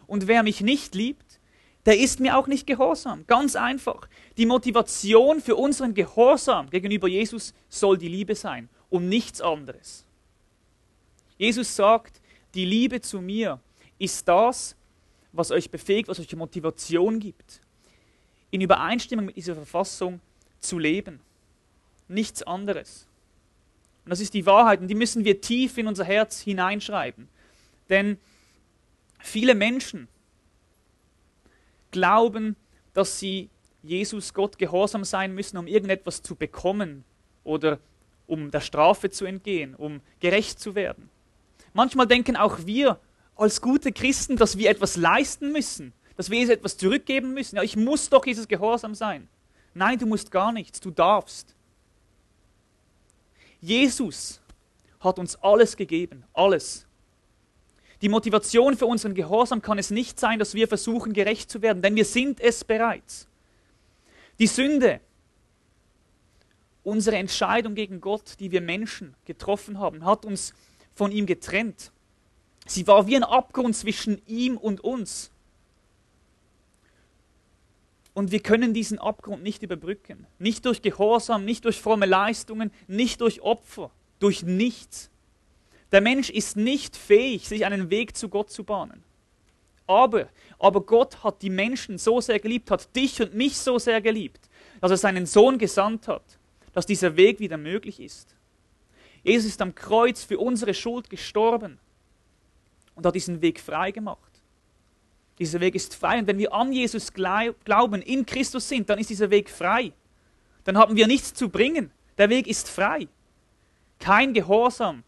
Und 0.06 0.26
wer 0.26 0.42
mich 0.42 0.60
nicht 0.60 0.94
liebt, 0.94 1.40
der 1.86 1.98
ist 1.98 2.20
mir 2.20 2.36
auch 2.36 2.46
nicht 2.46 2.66
gehorsam. 2.66 3.24
Ganz 3.26 3.56
einfach. 3.56 4.08
Die 4.36 4.46
Motivation 4.46 5.40
für 5.40 5.56
unseren 5.56 5.94
Gehorsam 5.94 6.68
gegenüber 6.68 7.08
Jesus 7.08 7.54
soll 7.68 7.96
die 7.96 8.08
Liebe 8.08 8.34
sein 8.34 8.68
und 8.90 9.08
nichts 9.08 9.40
anderes. 9.40 10.04
Jesus 11.38 11.74
sagt, 11.74 12.20
die 12.54 12.66
Liebe 12.66 13.00
zu 13.00 13.20
mir 13.20 13.60
ist 13.98 14.28
das, 14.28 14.76
was 15.32 15.50
euch 15.50 15.70
befähigt, 15.70 16.08
was 16.08 16.20
euch 16.20 16.34
Motivation 16.34 17.20
gibt, 17.20 17.60
in 18.50 18.60
Übereinstimmung 18.60 19.26
mit 19.26 19.36
dieser 19.36 19.54
Verfassung 19.54 20.20
zu 20.58 20.78
leben. 20.78 21.20
Nichts 22.08 22.42
anderes. 22.42 23.06
Und 24.04 24.10
das 24.10 24.20
ist 24.20 24.34
die 24.34 24.44
Wahrheit 24.44 24.80
und 24.80 24.88
die 24.88 24.94
müssen 24.94 25.24
wir 25.24 25.40
tief 25.40 25.78
in 25.78 25.86
unser 25.86 26.04
Herz 26.04 26.40
hineinschreiben. 26.40 27.28
Denn 27.88 28.18
viele 29.20 29.54
Menschen 29.54 30.08
glauben, 31.90 32.56
dass 32.92 33.18
sie 33.18 33.48
Jesus 33.82 34.34
Gott 34.34 34.58
gehorsam 34.58 35.04
sein 35.04 35.34
müssen, 35.34 35.56
um 35.56 35.66
irgendetwas 35.66 36.22
zu 36.22 36.34
bekommen 36.34 37.04
oder 37.44 37.78
um 38.26 38.50
der 38.50 38.60
Strafe 38.60 39.10
zu 39.10 39.24
entgehen, 39.24 39.74
um 39.74 40.00
gerecht 40.20 40.60
zu 40.60 40.74
werden. 40.74 41.08
Manchmal 41.72 42.06
denken 42.06 42.36
auch 42.36 42.66
wir 42.66 43.00
als 43.36 43.60
gute 43.60 43.92
Christen, 43.92 44.36
dass 44.36 44.58
wir 44.58 44.70
etwas 44.70 44.96
leisten 44.96 45.52
müssen, 45.52 45.92
dass 46.16 46.30
wir 46.30 46.38
Jesus 46.38 46.54
etwas 46.54 46.76
zurückgeben 46.76 47.32
müssen. 47.32 47.56
Ja, 47.56 47.62
ich 47.62 47.76
muss 47.76 48.10
doch 48.10 48.26
Jesus 48.26 48.48
gehorsam 48.48 48.94
sein. 48.94 49.28
Nein, 49.72 49.98
du 49.98 50.06
musst 50.06 50.30
gar 50.30 50.52
nichts, 50.52 50.80
du 50.80 50.90
darfst. 50.90 51.54
Jesus 53.60 54.40
hat 55.00 55.18
uns 55.18 55.36
alles 55.36 55.76
gegeben, 55.76 56.24
alles. 56.34 56.86
Die 58.02 58.08
Motivation 58.08 58.76
für 58.76 58.86
unseren 58.86 59.14
Gehorsam 59.14 59.60
kann 59.60 59.78
es 59.78 59.90
nicht 59.90 60.18
sein, 60.18 60.38
dass 60.38 60.54
wir 60.54 60.68
versuchen, 60.68 61.12
gerecht 61.12 61.50
zu 61.50 61.60
werden, 61.60 61.82
denn 61.82 61.96
wir 61.96 62.04
sind 62.04 62.40
es 62.40 62.64
bereits. 62.64 63.28
Die 64.38 64.46
Sünde, 64.46 65.00
unsere 66.82 67.16
Entscheidung 67.16 67.74
gegen 67.74 68.00
Gott, 68.00 68.40
die 68.40 68.50
wir 68.50 68.62
Menschen 68.62 69.14
getroffen 69.26 69.78
haben, 69.78 70.04
hat 70.04 70.24
uns 70.24 70.54
von 70.94 71.12
ihm 71.12 71.26
getrennt. 71.26 71.92
Sie 72.66 72.86
war 72.86 73.06
wie 73.06 73.16
ein 73.16 73.24
Abgrund 73.24 73.76
zwischen 73.76 74.22
ihm 74.26 74.56
und 74.56 74.80
uns. 74.80 75.30
Und 78.14 78.32
wir 78.32 78.40
können 78.40 78.74
diesen 78.74 78.98
Abgrund 78.98 79.42
nicht 79.42 79.62
überbrücken. 79.62 80.26
Nicht 80.38 80.64
durch 80.64 80.82
Gehorsam, 80.82 81.44
nicht 81.44 81.64
durch 81.64 81.80
fromme 81.80 82.06
Leistungen, 82.06 82.70
nicht 82.86 83.20
durch 83.20 83.40
Opfer, 83.42 83.90
durch 84.18 84.42
nichts. 84.42 85.10
Der 85.92 86.00
Mensch 86.00 86.30
ist 86.30 86.56
nicht 86.56 86.96
fähig, 86.96 87.48
sich 87.48 87.64
einen 87.64 87.90
Weg 87.90 88.16
zu 88.16 88.28
Gott 88.28 88.50
zu 88.50 88.64
bahnen. 88.64 89.02
Aber, 89.86 90.28
aber 90.58 90.82
Gott 90.82 91.24
hat 91.24 91.42
die 91.42 91.50
Menschen 91.50 91.98
so 91.98 92.20
sehr 92.20 92.38
geliebt, 92.38 92.70
hat 92.70 92.94
dich 92.94 93.20
und 93.20 93.34
mich 93.34 93.56
so 93.56 93.78
sehr 93.78 94.00
geliebt, 94.00 94.48
dass 94.80 94.92
er 94.92 94.96
seinen 94.96 95.26
Sohn 95.26 95.58
gesandt 95.58 96.06
hat, 96.06 96.22
dass 96.72 96.86
dieser 96.86 97.16
Weg 97.16 97.40
wieder 97.40 97.56
möglich 97.56 97.98
ist. 97.98 98.36
Jesus 99.24 99.50
ist 99.50 99.62
am 99.62 99.74
Kreuz 99.74 100.22
für 100.22 100.38
unsere 100.38 100.74
Schuld 100.74 101.10
gestorben 101.10 101.78
und 102.94 103.04
hat 103.04 103.14
diesen 103.14 103.42
Weg 103.42 103.58
frei 103.60 103.90
gemacht. 103.90 104.30
Dieser 105.40 105.58
Weg 105.60 105.74
ist 105.74 105.94
frei. 105.94 106.18
Und 106.18 106.26
wenn 106.26 106.38
wir 106.38 106.52
an 106.52 106.72
Jesus 106.72 107.12
glauben, 107.12 108.02
in 108.02 108.26
Christus 108.26 108.68
sind, 108.68 108.88
dann 108.88 108.98
ist 108.98 109.10
dieser 109.10 109.30
Weg 109.30 109.50
frei. 109.50 109.92
Dann 110.64 110.78
haben 110.78 110.96
wir 110.96 111.06
nichts 111.06 111.34
zu 111.34 111.48
bringen. 111.48 111.90
Der 112.18 112.28
Weg 112.28 112.46
ist 112.46 112.68
frei. 112.68 113.08
Kein 113.98 114.34
Gehorsam 114.34 115.02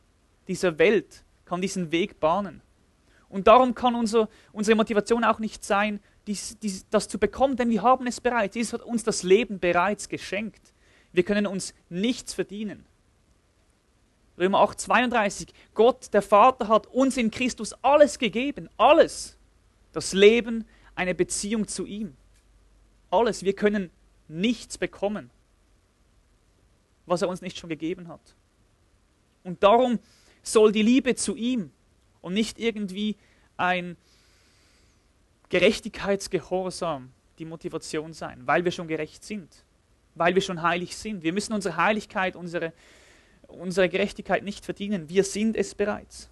dieser 0.48 0.78
Welt 0.78 1.24
kann 1.44 1.60
diesen 1.60 1.92
Weg 1.92 2.20
bahnen. 2.20 2.62
Und 3.28 3.46
darum 3.46 3.74
kann 3.74 3.94
unser, 3.94 4.28
unsere 4.52 4.76
Motivation 4.76 5.24
auch 5.24 5.38
nicht 5.38 5.64
sein, 5.64 6.00
dies, 6.26 6.58
dies, 6.60 6.88
das 6.90 7.08
zu 7.08 7.18
bekommen, 7.18 7.56
denn 7.56 7.70
wir 7.70 7.82
haben 7.82 8.06
es 8.06 8.20
bereits. 8.20 8.54
Jesus 8.54 8.74
hat 8.74 8.82
uns 8.82 9.02
das 9.02 9.22
Leben 9.22 9.58
bereits 9.58 10.08
geschenkt. 10.08 10.72
Wir 11.12 11.24
können 11.24 11.46
uns 11.46 11.74
nichts 11.88 12.34
verdienen. 12.34 12.84
Römer 14.38 14.60
8, 14.60 14.80
32. 14.80 15.52
Gott, 15.74 16.12
der 16.12 16.22
Vater, 16.22 16.68
hat 16.68 16.86
uns 16.86 17.16
in 17.16 17.30
Christus 17.30 17.74
alles 17.82 18.18
gegeben. 18.18 18.68
Alles 18.76 19.36
das 19.92 20.12
Leben, 20.12 20.64
eine 20.94 21.14
Beziehung 21.14 21.68
zu 21.68 21.86
ihm. 21.86 22.16
Alles. 23.10 23.44
Wir 23.44 23.54
können 23.54 23.90
nichts 24.28 24.78
bekommen, 24.78 25.30
was 27.06 27.22
er 27.22 27.28
uns 27.28 27.42
nicht 27.42 27.58
schon 27.58 27.68
gegeben 27.68 28.08
hat. 28.08 28.34
Und 29.44 29.62
darum 29.62 29.98
soll 30.42 30.72
die 30.72 30.82
Liebe 30.82 31.14
zu 31.14 31.36
ihm 31.36 31.70
und 32.20 32.34
nicht 32.34 32.58
irgendwie 32.58 33.16
ein 33.56 33.96
Gerechtigkeitsgehorsam 35.48 37.10
die 37.38 37.44
Motivation 37.44 38.12
sein, 38.12 38.40
weil 38.46 38.64
wir 38.64 38.72
schon 38.72 38.88
gerecht 38.88 39.24
sind, 39.24 39.48
weil 40.14 40.34
wir 40.34 40.42
schon 40.42 40.62
heilig 40.62 40.96
sind. 40.96 41.22
Wir 41.22 41.32
müssen 41.32 41.52
unsere 41.52 41.76
Heiligkeit, 41.76 42.36
unsere, 42.36 42.72
unsere 43.48 43.88
Gerechtigkeit 43.88 44.44
nicht 44.44 44.64
verdienen. 44.64 45.08
Wir 45.08 45.24
sind 45.24 45.56
es 45.56 45.74
bereits. 45.74 46.28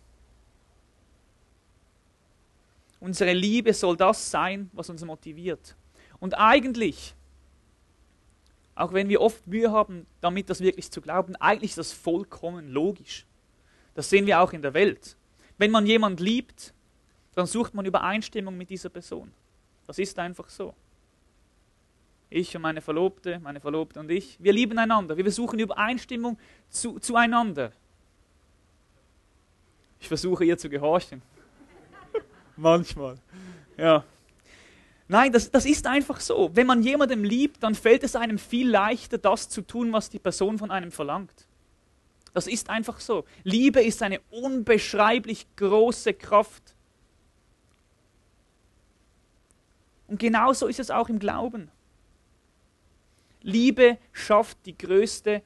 Unsere 2.98 3.32
Liebe 3.32 3.72
soll 3.72 3.96
das 3.96 4.30
sein, 4.30 4.70
was 4.72 4.90
uns 4.90 5.04
motiviert. 5.04 5.74
Und 6.18 6.34
eigentlich, 6.34 7.14
auch 8.74 8.92
wenn 8.92 9.08
wir 9.08 9.22
oft 9.22 9.46
Mühe 9.46 9.72
haben, 9.72 10.06
damit 10.20 10.50
das 10.50 10.60
wirklich 10.60 10.90
zu 10.90 11.00
glauben, 11.00 11.34
eigentlich 11.36 11.72
ist 11.72 11.78
das 11.78 11.92
vollkommen 11.92 12.68
logisch. 12.68 13.24
Das 13.94 14.08
sehen 14.08 14.26
wir 14.26 14.40
auch 14.40 14.52
in 14.52 14.62
der 14.62 14.74
Welt. 14.74 15.16
Wenn 15.58 15.70
man 15.70 15.86
jemand 15.86 16.20
liebt, 16.20 16.72
dann 17.34 17.46
sucht 17.46 17.74
man 17.74 17.84
Übereinstimmung 17.84 18.56
mit 18.56 18.70
dieser 18.70 18.88
Person. 18.88 19.32
Das 19.86 19.98
ist 19.98 20.18
einfach 20.18 20.48
so. 20.48 20.74
Ich 22.28 22.54
und 22.54 22.62
meine 22.62 22.80
Verlobte, 22.80 23.40
meine 23.40 23.60
Verlobte 23.60 23.98
und 23.98 24.10
ich, 24.10 24.36
wir 24.40 24.52
lieben 24.52 24.78
einander. 24.78 25.16
Wir 25.16 25.24
versuchen 25.24 25.58
Übereinstimmung 25.58 26.38
zu, 26.68 26.98
zueinander. 27.00 27.72
Ich 29.98 30.06
versuche 30.06 30.44
ihr 30.44 30.56
zu 30.56 30.70
gehorchen. 30.70 31.22
Manchmal. 32.56 33.16
Ja. 33.76 34.04
Nein, 35.08 35.32
das, 35.32 35.50
das 35.50 35.66
ist 35.66 35.88
einfach 35.88 36.20
so. 36.20 36.50
Wenn 36.54 36.68
man 36.68 36.82
jemandem 36.84 37.24
liebt, 37.24 37.62
dann 37.64 37.74
fällt 37.74 38.04
es 38.04 38.14
einem 38.14 38.38
viel 38.38 38.70
leichter, 38.70 39.18
das 39.18 39.48
zu 39.48 39.62
tun, 39.62 39.92
was 39.92 40.08
die 40.08 40.20
Person 40.20 40.56
von 40.56 40.70
einem 40.70 40.92
verlangt. 40.92 41.48
Das 42.32 42.46
ist 42.46 42.70
einfach 42.70 43.00
so. 43.00 43.24
Liebe 43.42 43.82
ist 43.82 44.02
eine 44.02 44.20
unbeschreiblich 44.30 45.46
große 45.56 46.14
Kraft. 46.14 46.74
Und 50.06 50.18
genauso 50.18 50.66
ist 50.66 50.80
es 50.80 50.90
auch 50.90 51.08
im 51.08 51.18
Glauben. 51.18 51.70
Liebe 53.42 53.98
schafft 54.12 54.58
die 54.66 54.76
größte, 54.76 55.42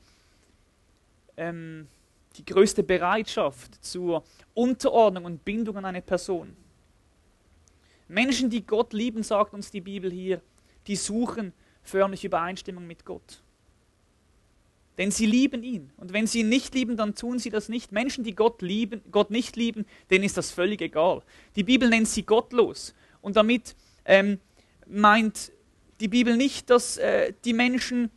ähm, 1.36 1.88
die 2.36 2.44
größte 2.44 2.82
Bereitschaft 2.82 3.84
zur 3.84 4.24
Unterordnung 4.52 5.26
und 5.26 5.44
Bindung 5.44 5.76
an 5.76 5.84
eine 5.84 6.02
Person. 6.02 6.56
Menschen, 8.08 8.50
die 8.50 8.66
Gott 8.66 8.92
lieben, 8.92 9.22
sagt 9.22 9.54
uns 9.54 9.70
die 9.70 9.80
Bibel 9.80 10.10
hier, 10.10 10.42
die 10.86 10.96
suchen 10.96 11.52
förmlich 11.82 12.24
Übereinstimmung 12.24 12.86
mit 12.86 13.04
Gott. 13.04 13.42
Denn 14.98 15.10
sie 15.10 15.26
lieben 15.26 15.62
ihn. 15.62 15.92
Und 15.96 16.12
wenn 16.12 16.26
sie 16.26 16.40
ihn 16.40 16.48
nicht 16.48 16.74
lieben, 16.74 16.96
dann 16.96 17.14
tun 17.14 17.38
sie 17.38 17.50
das 17.50 17.68
nicht. 17.68 17.90
Menschen, 17.90 18.22
die 18.22 18.34
Gott 18.34 18.62
lieben, 18.62 19.02
Gott 19.10 19.30
nicht 19.30 19.56
lieben, 19.56 19.86
denen 20.10 20.24
ist 20.24 20.36
das 20.36 20.52
völlig 20.52 20.80
egal. 20.80 21.22
Die 21.56 21.64
Bibel 21.64 21.88
nennt 21.88 22.08
sie 22.08 22.24
gottlos. 22.24 22.94
Und 23.20 23.36
damit 23.36 23.74
ähm, 24.04 24.38
meint 24.86 25.50
die 26.00 26.08
Bibel 26.08 26.36
nicht, 26.36 26.70
dass 26.70 26.96
äh, 26.98 27.32
die 27.44 27.52
Menschen 27.52 28.10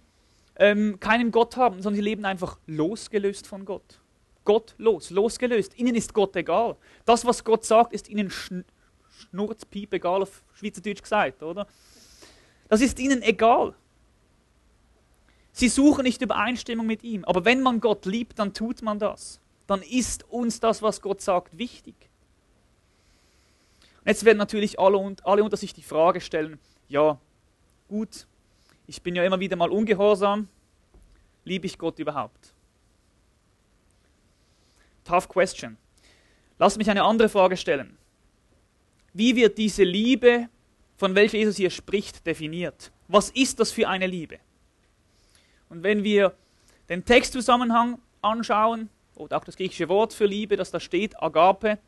ähm, 0.57 0.99
keinen 0.99 1.31
Gott 1.31 1.57
haben, 1.57 1.81
sondern 1.81 1.95
sie 1.95 2.01
leben 2.01 2.25
einfach 2.25 2.59
losgelöst 2.67 3.47
von 3.47 3.65
Gott. 3.65 3.99
Gottlos, 4.43 5.09
losgelöst. 5.09 5.77
Ihnen 5.77 5.95
ist 5.95 6.13
Gott 6.13 6.35
egal. 6.35 6.77
Das, 7.05 7.25
was 7.25 7.43
Gott 7.43 7.65
sagt, 7.65 7.93
ist 7.93 8.07
ihnen 8.07 8.29
Schnurzpiep, 8.29 9.93
egal 9.93 10.21
auf 10.21 10.43
Schweizerdeutsch 10.53 11.01
gesagt, 11.01 11.43
oder? 11.43 11.67
Das 12.69 12.81
ist 12.81 12.99
ihnen 12.99 13.21
egal. 13.21 13.75
Sie 15.57 15.69
suchen 15.69 16.03
nicht 16.03 16.21
Übereinstimmung 16.21 16.85
mit 16.85 17.03
ihm. 17.03 17.25
Aber 17.25 17.45
wenn 17.45 17.61
man 17.61 17.79
Gott 17.79 18.05
liebt, 18.05 18.37
dann 18.39 18.53
tut 18.53 18.81
man 18.81 18.99
das. 18.99 19.39
Dann 19.65 19.81
ist 19.81 20.29
uns 20.29 20.59
das, 20.59 20.81
was 20.81 21.01
Gott 21.01 21.21
sagt, 21.21 21.57
wichtig. 21.57 21.95
Und 24.01 24.07
jetzt 24.07 24.23
werden 24.23 24.37
natürlich 24.37 24.79
alle, 24.79 25.15
alle 25.23 25.43
unter 25.43 25.57
sich 25.57 25.73
die 25.73 25.81
Frage 25.81 26.21
stellen, 26.21 26.59
ja, 26.87 27.19
gut, 27.87 28.27
ich 28.85 29.01
bin 29.01 29.15
ja 29.15 29.23
immer 29.23 29.39
wieder 29.39 29.55
mal 29.55 29.69
ungehorsam, 29.69 30.47
liebe 31.43 31.65
ich 31.65 31.77
Gott 31.77 31.99
überhaupt? 31.99 32.53
Tough 35.03 35.27
question. 35.27 35.77
Lass 36.59 36.77
mich 36.77 36.89
eine 36.89 37.03
andere 37.03 37.29
Frage 37.29 37.57
stellen 37.57 37.97
wie 39.17 39.35
wird 39.35 39.57
diese 39.57 39.83
Liebe, 39.83 40.47
von 40.95 41.15
welcher 41.15 41.37
Jesus 41.37 41.57
hier 41.57 41.71
spricht, 41.71 42.25
definiert? 42.27 42.91
Was 43.07 43.31
ist 43.31 43.59
das 43.59 43.71
für 43.71 43.87
eine 43.87 44.05
Liebe? 44.05 44.37
Und 45.69 45.83
wenn 45.83 46.03
wir 46.03 46.33
den 46.89 47.05
Textzusammenhang 47.05 47.99
anschauen, 48.21 48.89
oder 49.15 49.37
auch 49.37 49.43
das 49.43 49.57
griechische 49.57 49.89
Wort 49.89 50.13
für 50.13 50.25
Liebe, 50.25 50.57
das 50.57 50.71
da 50.71 50.79
steht, 50.79 51.21
Agape, 51.21 51.79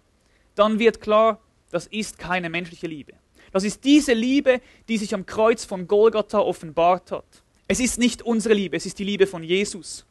dann 0.56 0.80
wird 0.80 1.00
klar, 1.00 1.40
das 1.72 1.88
ist 1.88 2.18
keine 2.18 2.50
menschliche 2.50 2.88
Liebe. 2.88 3.14
Das 3.52 3.64
ist 3.64 3.84
diese 3.84 4.14
Liebe, 4.14 4.62
die 4.88 4.98
sich 4.98 5.14
am 5.14 5.26
Kreuz 5.26 5.66
von 5.66 5.88
Golgatha 5.88 6.40
offenbart 6.40 7.12
hat. 7.12 7.44
Es 7.68 7.80
ist 7.80 8.00
nicht 8.00 8.22
unsere 8.22 8.54
Liebe, 8.54 8.78
es 8.78 8.86
ist 8.86 9.00
die 9.00 9.04
Liebe 9.04 9.28
von 9.28 9.44
Jesus. 9.44 10.06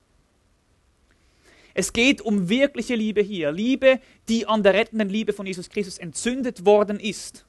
Es 1.74 1.92
geht 1.92 2.20
um 2.20 2.48
wirkliche 2.48 2.96
Liebe 2.96 3.20
hier. 3.20 3.52
Liebe, 3.52 4.00
die 4.28 4.46
an 4.46 4.64
der 4.64 4.74
rettenden 4.74 5.08
Liebe 5.08 5.32
von 5.32 5.46
Jesus 5.46 5.68
Christus 5.68 5.98
entzündet 5.98 6.64
worden 6.64 6.98
ist. 6.98 7.46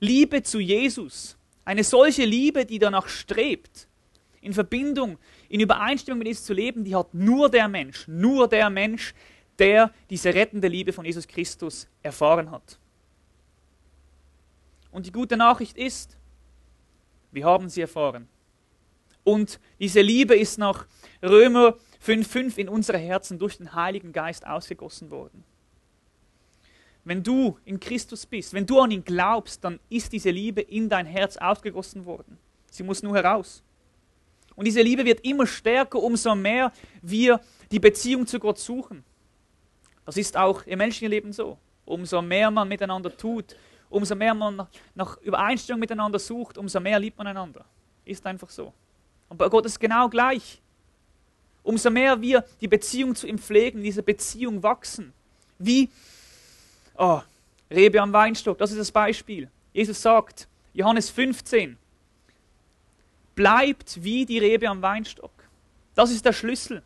Liebe 0.00 0.42
zu 0.42 0.58
Jesus. 0.58 1.36
Eine 1.64 1.84
solche 1.84 2.24
Liebe, 2.24 2.66
die 2.66 2.78
danach 2.78 3.08
strebt, 3.08 3.88
in 4.46 4.54
Verbindung, 4.54 5.18
in 5.48 5.58
Übereinstimmung 5.60 6.18
mit 6.20 6.28
Jesus 6.28 6.44
zu 6.44 6.54
leben, 6.54 6.84
die 6.84 6.94
hat 6.94 7.12
nur 7.12 7.50
der 7.50 7.66
Mensch, 7.66 8.06
nur 8.06 8.46
der 8.46 8.70
Mensch, 8.70 9.12
der 9.58 9.92
diese 10.08 10.32
rettende 10.32 10.68
Liebe 10.68 10.92
von 10.92 11.04
Jesus 11.04 11.26
Christus 11.26 11.88
erfahren 12.00 12.52
hat. 12.52 12.78
Und 14.92 15.04
die 15.04 15.10
gute 15.12 15.36
Nachricht 15.36 15.76
ist, 15.76 16.16
wir 17.32 17.44
haben 17.44 17.68
sie 17.68 17.80
erfahren. 17.80 18.28
Und 19.24 19.58
diese 19.80 20.00
Liebe 20.00 20.36
ist 20.36 20.58
nach 20.58 20.86
Römer 21.20 21.76
5,5 22.06 22.58
in 22.58 22.68
unsere 22.68 22.98
Herzen 22.98 23.40
durch 23.40 23.56
den 23.56 23.74
Heiligen 23.74 24.12
Geist 24.12 24.46
ausgegossen 24.46 25.10
worden. 25.10 25.42
wenn 27.02 27.22
du 27.22 27.58
in 27.64 27.78
Christus 27.78 28.26
bist, 28.26 28.52
wenn 28.52 28.66
du 28.66 28.80
an 28.80 28.90
ihn 28.90 29.04
glaubst, 29.04 29.62
dann 29.64 29.78
ist 29.88 30.12
diese 30.12 30.30
Liebe 30.30 30.60
in 30.60 30.88
dein 30.88 31.06
Herz 31.06 31.36
ausgegossen 31.36 32.04
worden. 32.04 32.38
Sie 32.70 32.82
muss 32.82 33.02
nur 33.02 33.14
heraus. 33.14 33.62
Und 34.56 34.64
diese 34.64 34.82
Liebe 34.82 35.04
wird 35.04 35.24
immer 35.24 35.46
stärker, 35.46 35.98
umso 35.98 36.34
mehr 36.34 36.72
wir 37.02 37.40
die 37.70 37.78
Beziehung 37.78 38.26
zu 38.26 38.38
Gott 38.40 38.58
suchen. 38.58 39.04
Das 40.04 40.16
ist 40.16 40.36
auch 40.36 40.62
im 40.66 40.78
menschlichen 40.78 41.10
Leben 41.10 41.32
so. 41.32 41.58
Umso 41.84 42.22
mehr 42.22 42.50
man 42.50 42.66
miteinander 42.66 43.16
tut, 43.16 43.54
umso 43.88 44.14
mehr 44.14 44.34
man 44.34 44.66
nach 44.94 45.18
Übereinstimmung 45.18 45.80
miteinander 45.80 46.18
sucht, 46.18 46.58
umso 46.58 46.80
mehr 46.80 46.98
liebt 46.98 47.18
man 47.18 47.28
einander. 47.28 47.64
Ist 48.04 48.26
einfach 48.26 48.50
so. 48.50 48.72
Und 49.28 49.36
bei 49.36 49.48
Gott 49.48 49.66
ist 49.66 49.72
es 49.72 49.78
genau 49.78 50.08
gleich. 50.08 50.60
Umso 51.62 51.90
mehr 51.90 52.20
wir 52.20 52.44
die 52.60 52.68
Beziehung 52.68 53.14
zu 53.14 53.26
ihm 53.26 53.38
pflegen, 53.38 53.82
diese 53.82 54.02
Beziehung 54.02 54.62
wachsen. 54.62 55.12
Wie 55.58 55.90
Oh, 56.98 57.20
Rebe 57.70 58.00
am 58.00 58.12
Weinstock, 58.12 58.56
das 58.58 58.70
ist 58.70 58.78
das 58.78 58.90
Beispiel. 58.90 59.50
Jesus 59.72 60.00
sagt, 60.00 60.48
Johannes 60.72 61.10
15, 61.10 61.76
bleibt 63.36 64.02
wie 64.02 64.26
die 64.26 64.38
Rebe 64.38 64.68
am 64.68 64.82
Weinstock. 64.82 65.30
Das 65.94 66.10
ist 66.10 66.24
der 66.24 66.32
Schlüssel. 66.32 66.82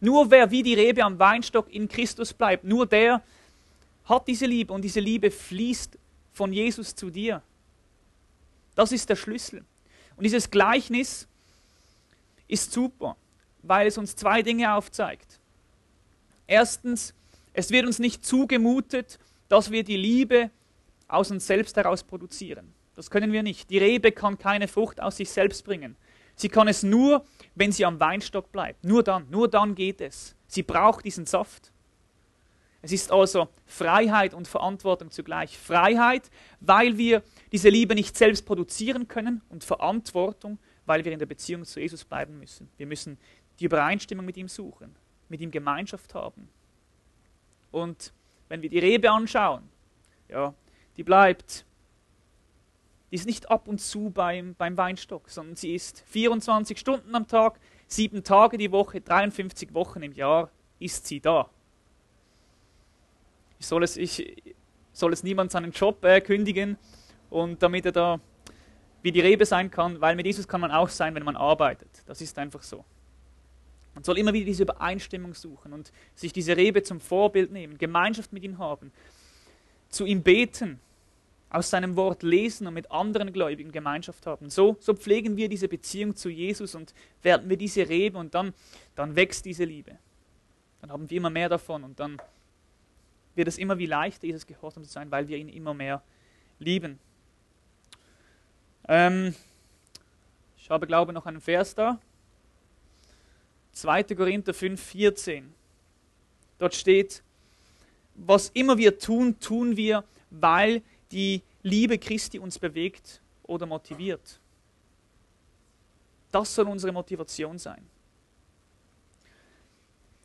Nur 0.00 0.30
wer 0.30 0.50
wie 0.50 0.62
die 0.62 0.74
Rebe 0.74 1.02
am 1.04 1.18
Weinstock 1.18 1.70
in 1.72 1.88
Christus 1.88 2.32
bleibt, 2.32 2.64
nur 2.64 2.86
der 2.86 3.22
hat 4.04 4.26
diese 4.28 4.46
Liebe 4.46 4.72
und 4.72 4.82
diese 4.82 5.00
Liebe 5.00 5.30
fließt 5.30 5.98
von 6.32 6.52
Jesus 6.52 6.94
zu 6.94 7.10
dir. 7.10 7.42
Das 8.74 8.92
ist 8.92 9.08
der 9.08 9.16
Schlüssel. 9.16 9.64
Und 10.16 10.24
dieses 10.24 10.50
Gleichnis 10.50 11.26
ist 12.46 12.72
super, 12.72 13.16
weil 13.62 13.86
es 13.86 13.98
uns 13.98 14.14
zwei 14.14 14.42
Dinge 14.42 14.74
aufzeigt. 14.74 15.40
Erstens, 16.46 17.14
es 17.52 17.70
wird 17.70 17.86
uns 17.86 17.98
nicht 17.98 18.24
zugemutet, 18.24 19.18
dass 19.48 19.70
wir 19.70 19.82
die 19.82 19.96
Liebe 19.96 20.50
aus 21.08 21.30
uns 21.30 21.46
selbst 21.46 21.76
heraus 21.76 22.02
produzieren. 22.02 22.75
Das 22.96 23.10
können 23.10 23.32
wir 23.32 23.42
nicht. 23.42 23.70
Die 23.70 23.78
Rebe 23.78 24.10
kann 24.10 24.38
keine 24.38 24.68
Frucht 24.68 25.00
aus 25.00 25.18
sich 25.18 25.30
selbst 25.30 25.64
bringen. 25.64 25.96
Sie 26.34 26.48
kann 26.48 26.66
es 26.66 26.82
nur, 26.82 27.24
wenn 27.54 27.72
sie 27.72 27.84
am 27.84 28.00
Weinstock 28.00 28.50
bleibt. 28.50 28.84
Nur 28.84 29.02
dann, 29.02 29.28
nur 29.30 29.48
dann 29.48 29.74
geht 29.74 30.00
es. 30.00 30.34
Sie 30.46 30.62
braucht 30.62 31.04
diesen 31.04 31.26
Saft. 31.26 31.72
Es 32.82 32.92
ist 32.92 33.10
also 33.10 33.48
Freiheit 33.64 34.32
und 34.32 34.46
Verantwortung 34.46 35.10
zugleich. 35.10 35.58
Freiheit, 35.58 36.30
weil 36.60 36.98
wir 36.98 37.22
diese 37.52 37.68
Liebe 37.68 37.94
nicht 37.94 38.16
selbst 38.16 38.46
produzieren 38.46 39.08
können 39.08 39.42
und 39.48 39.64
Verantwortung, 39.64 40.58
weil 40.84 41.04
wir 41.04 41.12
in 41.12 41.18
der 41.18 41.26
Beziehung 41.26 41.64
zu 41.64 41.80
Jesus 41.80 42.04
bleiben 42.04 42.38
müssen. 42.38 42.68
Wir 42.76 42.86
müssen 42.86 43.18
die 43.58 43.64
Übereinstimmung 43.64 44.24
mit 44.24 44.36
ihm 44.36 44.48
suchen, 44.48 44.94
mit 45.28 45.40
ihm 45.40 45.50
Gemeinschaft 45.50 46.14
haben. 46.14 46.48
Und 47.72 48.12
wenn 48.48 48.62
wir 48.62 48.70
die 48.70 48.78
Rebe 48.78 49.10
anschauen, 49.10 49.68
ja, 50.28 50.54
die 50.96 51.02
bleibt, 51.02 51.66
die 53.10 53.16
ist 53.16 53.26
nicht 53.26 53.50
ab 53.50 53.68
und 53.68 53.80
zu 53.80 54.10
beim, 54.10 54.54
beim 54.56 54.76
Weinstock, 54.76 55.30
sondern 55.30 55.56
sie 55.56 55.74
ist 55.74 56.02
24 56.06 56.78
Stunden 56.78 57.14
am 57.14 57.26
Tag, 57.26 57.60
sieben 57.86 58.24
Tage 58.24 58.58
die 58.58 58.72
Woche, 58.72 59.00
53 59.00 59.72
Wochen 59.74 60.02
im 60.02 60.12
Jahr 60.12 60.50
ist 60.78 61.06
sie 61.06 61.20
da. 61.20 61.48
Ich 63.58 63.66
soll 63.66 63.84
es, 63.84 63.96
ich, 63.96 64.54
soll 64.92 65.12
es 65.12 65.22
niemand 65.22 65.52
seinen 65.52 65.72
Job 65.72 66.04
äh, 66.04 66.20
kündigen 66.20 66.76
und 67.30 67.62
damit 67.62 67.86
er 67.86 67.92
da 67.92 68.20
wie 69.02 69.12
die 69.12 69.20
Rebe 69.20 69.46
sein 69.46 69.70
kann, 69.70 70.00
weil 70.00 70.16
mit 70.16 70.26
Jesus 70.26 70.48
kann 70.48 70.60
man 70.60 70.72
auch 70.72 70.88
sein, 70.88 71.14
wenn 71.14 71.22
man 71.22 71.36
arbeitet. 71.36 71.88
Das 72.06 72.20
ist 72.20 72.36
einfach 72.38 72.62
so. 72.62 72.84
Man 73.94 74.02
soll 74.04 74.18
immer 74.18 74.32
wieder 74.32 74.46
diese 74.46 74.64
Übereinstimmung 74.64 75.32
suchen 75.32 75.72
und 75.72 75.92
sich 76.14 76.32
diese 76.32 76.56
Rebe 76.56 76.82
zum 76.82 77.00
Vorbild 77.00 77.52
nehmen, 77.52 77.78
Gemeinschaft 77.78 78.32
mit 78.32 78.42
ihm 78.42 78.58
haben, 78.58 78.92
zu 79.88 80.04
ihm 80.04 80.22
beten, 80.22 80.80
aus 81.48 81.70
seinem 81.70 81.96
Wort 81.96 82.22
lesen 82.22 82.66
und 82.66 82.74
mit 82.74 82.90
anderen 82.90 83.32
Gläubigen 83.32 83.72
Gemeinschaft 83.72 84.26
haben. 84.26 84.50
So, 84.50 84.76
so 84.80 84.94
pflegen 84.94 85.36
wir 85.36 85.48
diese 85.48 85.68
Beziehung 85.68 86.16
zu 86.16 86.28
Jesus 86.28 86.74
und 86.74 86.92
werden 87.22 87.48
wir 87.48 87.56
diese 87.56 87.88
Rebe 87.88 88.18
und 88.18 88.34
dann, 88.34 88.52
dann 88.94 89.14
wächst 89.14 89.44
diese 89.44 89.64
Liebe. 89.64 89.98
Dann 90.80 90.90
haben 90.90 91.08
wir 91.08 91.16
immer 91.16 91.30
mehr 91.30 91.48
davon 91.48 91.84
und 91.84 92.00
dann 92.00 92.20
wird 93.34 93.48
es 93.48 93.58
immer 93.58 93.78
wie 93.78 93.86
leichter, 93.86 94.26
Jesus 94.26 94.46
gehorsam 94.46 94.84
zu 94.84 94.90
sein, 94.90 95.10
weil 95.10 95.28
wir 95.28 95.36
ihn 95.36 95.48
immer 95.48 95.74
mehr 95.74 96.02
lieben. 96.58 96.98
Ähm, 98.88 99.34
ich 100.56 100.70
habe, 100.70 100.86
glaube 100.86 101.12
ich, 101.12 101.14
noch 101.14 101.26
einen 101.26 101.40
Vers 101.40 101.74
da. 101.74 101.98
2. 103.72 104.04
Korinther 104.04 104.54
5, 104.54 104.82
14. 104.82 105.54
Dort 106.58 106.74
steht, 106.74 107.22
was 108.14 108.48
immer 108.48 108.78
wir 108.78 108.98
tun, 108.98 109.38
tun 109.38 109.76
wir, 109.76 110.02
weil 110.30 110.82
die 111.12 111.42
Liebe 111.62 111.98
Christi 111.98 112.38
uns 112.38 112.58
bewegt 112.58 113.20
oder 113.42 113.66
motiviert. 113.66 114.40
Das 116.30 116.54
soll 116.54 116.68
unsere 116.68 116.92
Motivation 116.92 117.58
sein. 117.58 117.86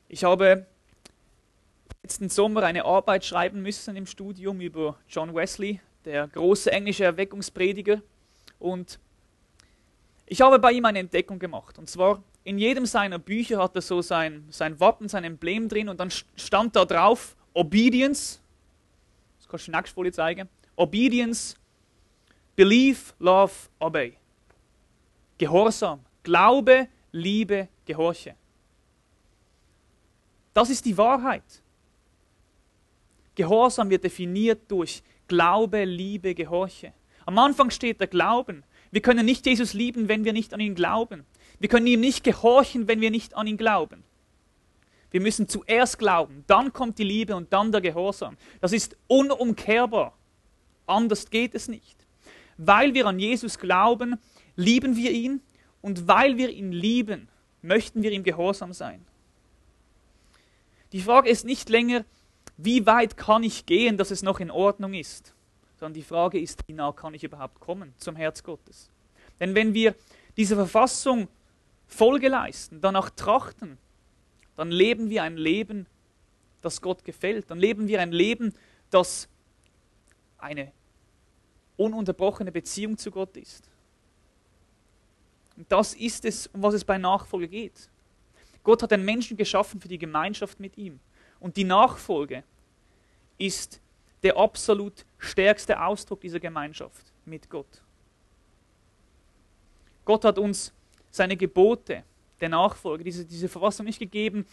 Ich 0.07 0.23
habe 0.23 0.65
letzten 2.03 2.29
Sommer 2.29 2.63
eine 2.63 2.83
Arbeit 2.83 3.23
schreiben 3.23 3.61
müssen 3.61 3.95
im 3.95 4.05
Studium 4.05 4.59
über 4.59 4.97
John 5.07 5.33
Wesley, 5.33 5.79
der 6.03 6.27
große 6.27 6.71
englische 6.71 7.05
Erweckungsprediger. 7.05 8.01
Und 8.59 8.99
ich 10.25 10.41
habe 10.41 10.59
bei 10.59 10.71
ihm 10.71 10.85
eine 10.85 10.99
Entdeckung 10.99 11.39
gemacht. 11.39 11.77
Und 11.77 11.89
zwar 11.89 12.23
in 12.43 12.57
jedem 12.57 12.85
seiner 12.85 13.19
Bücher 13.19 13.59
hat 13.59 13.75
er 13.75 13.81
so 13.81 14.01
sein, 14.01 14.45
sein 14.49 14.79
Wappen, 14.79 15.07
sein 15.07 15.23
Emblem 15.23 15.69
drin 15.69 15.89
und 15.89 15.99
dann 15.99 16.09
stand 16.35 16.75
da 16.75 16.85
drauf 16.85 17.35
Obedience. 17.53 18.41
Das 19.37 19.47
kannst 19.47 19.67
du 19.67 19.71
nächste 19.71 19.93
Folie 19.93 20.11
zeigen. 20.11 20.49
Obedience, 20.81 21.55
Believe, 22.55 23.13
Love, 23.19 23.53
Obey. 23.77 24.17
Gehorsam. 25.37 25.99
Glaube, 26.23 26.87
Liebe, 27.11 27.67
Gehorche. 27.85 28.35
Das 30.55 30.71
ist 30.71 30.83
die 30.85 30.97
Wahrheit. 30.97 31.61
Gehorsam 33.35 33.91
wird 33.91 34.03
definiert 34.03 34.71
durch 34.71 35.03
Glaube, 35.27 35.83
Liebe, 35.85 36.33
Gehorche. 36.33 36.93
Am 37.27 37.37
Anfang 37.37 37.69
steht 37.69 37.99
der 37.99 38.07
Glauben. 38.07 38.63
Wir 38.89 39.03
können 39.03 39.25
nicht 39.25 39.45
Jesus 39.45 39.73
lieben, 39.73 40.09
wenn 40.09 40.25
wir 40.25 40.33
nicht 40.33 40.51
an 40.51 40.59
ihn 40.59 40.73
glauben. 40.73 41.25
Wir 41.59 41.69
können 41.69 41.85
ihm 41.85 41.99
nicht 41.99 42.23
gehorchen, 42.23 42.87
wenn 42.87 43.01
wir 43.01 43.11
nicht 43.11 43.35
an 43.35 43.45
ihn 43.45 43.57
glauben. 43.57 44.03
Wir 45.11 45.21
müssen 45.21 45.47
zuerst 45.47 45.99
glauben, 45.99 46.43
dann 46.47 46.73
kommt 46.73 46.97
die 46.97 47.03
Liebe 47.03 47.35
und 47.35 47.53
dann 47.53 47.71
der 47.71 47.81
Gehorsam. 47.81 48.35
Das 48.61 48.73
ist 48.73 48.97
unumkehrbar. 49.07 50.17
Anders 50.85 51.29
geht 51.29 51.55
es 51.55 51.67
nicht. 51.67 51.97
Weil 52.57 52.93
wir 52.93 53.05
an 53.05 53.19
Jesus 53.19 53.57
glauben, 53.57 54.19
lieben 54.55 54.95
wir 54.95 55.11
ihn 55.11 55.41
und 55.81 56.07
weil 56.07 56.37
wir 56.37 56.49
ihn 56.49 56.71
lieben, 56.71 57.27
möchten 57.61 58.03
wir 58.03 58.11
ihm 58.11 58.23
gehorsam 58.23 58.73
sein. 58.73 59.05
Die 60.91 61.01
Frage 61.01 61.29
ist 61.29 61.45
nicht 61.45 61.69
länger, 61.69 62.05
wie 62.57 62.85
weit 62.85 63.17
kann 63.17 63.43
ich 63.43 63.65
gehen, 63.65 63.97
dass 63.97 64.11
es 64.11 64.23
noch 64.23 64.39
in 64.39 64.51
Ordnung 64.51 64.93
ist, 64.93 65.33
sondern 65.79 65.93
die 65.93 66.03
Frage 66.03 66.39
ist, 66.39 66.61
wie 66.67 66.73
nah 66.73 66.91
kann 66.91 67.13
ich 67.13 67.23
überhaupt 67.23 67.59
kommen 67.59 67.93
zum 67.97 68.15
Herz 68.15 68.43
Gottes. 68.43 68.89
Denn 69.39 69.55
wenn 69.55 69.73
wir 69.73 69.95
diese 70.37 70.55
Verfassung 70.55 71.27
Folge 71.87 72.29
leisten, 72.29 72.81
danach 72.81 73.09
trachten, 73.09 73.77
dann 74.55 74.69
leben 74.69 75.09
wir 75.09 75.23
ein 75.23 75.37
Leben, 75.37 75.87
das 76.61 76.81
Gott 76.81 77.03
gefällt. 77.03 77.49
Dann 77.49 77.59
leben 77.59 77.87
wir 77.87 77.99
ein 78.01 78.11
Leben, 78.11 78.53
das 78.89 79.27
eine 80.41 80.71
ununterbrochene 81.77 82.51
Beziehung 82.51 82.97
zu 82.97 83.11
Gott 83.11 83.35
ist. 83.37 83.69
Und 85.57 85.71
das 85.71 85.93
ist 85.93 86.25
es, 86.25 86.47
um 86.47 86.63
was 86.63 86.73
es 86.73 86.83
bei 86.83 86.97
Nachfolge 86.97 87.47
geht. 87.47 87.89
Gott 88.63 88.83
hat 88.83 88.91
den 88.91 89.03
Menschen 89.03 89.37
geschaffen 89.37 89.81
für 89.81 89.87
die 89.87 89.97
Gemeinschaft 89.97 90.59
mit 90.59 90.77
ihm. 90.77 90.99
Und 91.39 91.57
die 91.57 91.63
Nachfolge 91.63 92.43
ist 93.37 93.81
der 94.21 94.37
absolut 94.37 95.05
stärkste 95.17 95.81
Ausdruck 95.81 96.21
dieser 96.21 96.39
Gemeinschaft 96.39 97.11
mit 97.25 97.49
Gott. 97.49 97.81
Gott 100.05 100.25
hat 100.25 100.37
uns 100.37 100.71
seine 101.09 101.35
Gebote 101.35 102.03
der 102.39 102.49
Nachfolge, 102.49 103.03
diese, 103.03 103.25
diese 103.25 103.49
Verfassung 103.49 103.85
nicht 103.85 103.99
gegeben, 103.99 104.45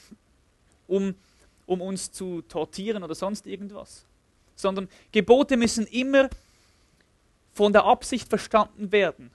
um, 0.87 1.15
um 1.67 1.81
uns 1.81 2.11
zu 2.11 2.43
tortieren 2.43 3.03
oder 3.03 3.15
sonst 3.15 3.47
irgendwas, 3.47 4.07
sondern 4.59 4.89
Gebote 5.13 5.57
müssen 5.57 5.87
immer 5.87 6.29
von 7.53 7.73
der 7.73 7.85
Absicht 7.85 8.29
verstanden 8.29 8.93
werden, 8.93 9.31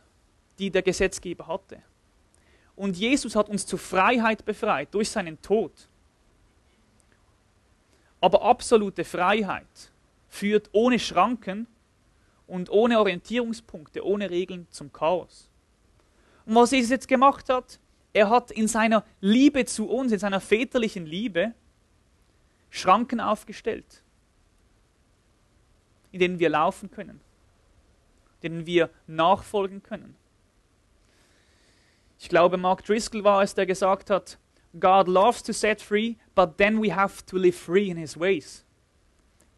die 0.59 0.69
der 0.69 0.81
Gesetzgeber 0.81 1.47
hatte. 1.47 1.81
Und 2.75 2.97
Jesus 2.97 3.35
hat 3.35 3.49
uns 3.49 3.65
zur 3.65 3.79
Freiheit 3.79 4.45
befreit 4.45 4.93
durch 4.93 5.09
seinen 5.09 5.41
Tod. 5.41 5.71
Aber 8.19 8.41
absolute 8.41 9.03
Freiheit 9.03 9.91
führt 10.29 10.69
ohne 10.71 10.99
Schranken 10.99 11.67
und 12.47 12.69
ohne 12.69 12.99
Orientierungspunkte, 12.99 14.05
ohne 14.05 14.29
Regeln 14.29 14.67
zum 14.71 14.91
Chaos. 14.91 15.49
Und 16.45 16.55
was 16.55 16.71
Jesus 16.71 16.91
jetzt 16.91 17.07
gemacht 17.07 17.49
hat, 17.49 17.79
er 18.11 18.29
hat 18.29 18.51
in 18.51 18.67
seiner 18.67 19.03
Liebe 19.21 19.65
zu 19.65 19.89
uns, 19.89 20.11
in 20.11 20.19
seiner 20.19 20.39
väterlichen 20.39 21.05
Liebe, 21.05 21.53
Schranken 22.69 23.19
aufgestellt. 23.19 24.02
In 26.13 26.19
denen 26.19 26.39
wir 26.39 26.49
laufen 26.49 26.91
können, 26.91 27.19
denen 28.43 28.65
wir 28.65 28.89
nachfolgen 29.07 29.83
können. 29.83 30.15
Ich 32.19 32.29
glaube, 32.29 32.55
Mark 32.55 32.85
Driscoll 32.85 33.23
war 33.23 33.41
es, 33.41 33.55
der 33.55 33.65
gesagt 33.65 34.09
hat, 34.09 34.37
God 34.79 35.07
loves 35.07 35.43
to 35.43 35.51
set 35.51 35.81
free, 35.81 36.15
but 36.35 36.57
then 36.57 36.81
we 36.81 36.95
have 36.95 37.25
to 37.25 37.37
live 37.37 37.55
free 37.55 37.89
in 37.89 37.97
his 37.97 38.17
ways. 38.17 38.63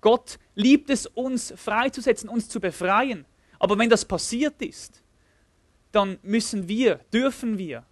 Gott 0.01 0.39
liebt 0.55 0.89
es, 0.89 1.05
uns 1.05 1.53
freizusetzen, 1.55 2.29
uns 2.29 2.47
zu 2.47 2.59
befreien. 2.59 3.25
Aber 3.59 3.77
wenn 3.77 3.89
das 3.89 4.05
passiert 4.05 4.61
ist, 4.61 5.03
dann 5.91 6.17
müssen 6.23 6.67
wir, 6.67 6.99
dürfen 7.13 7.57
wir 7.57 7.83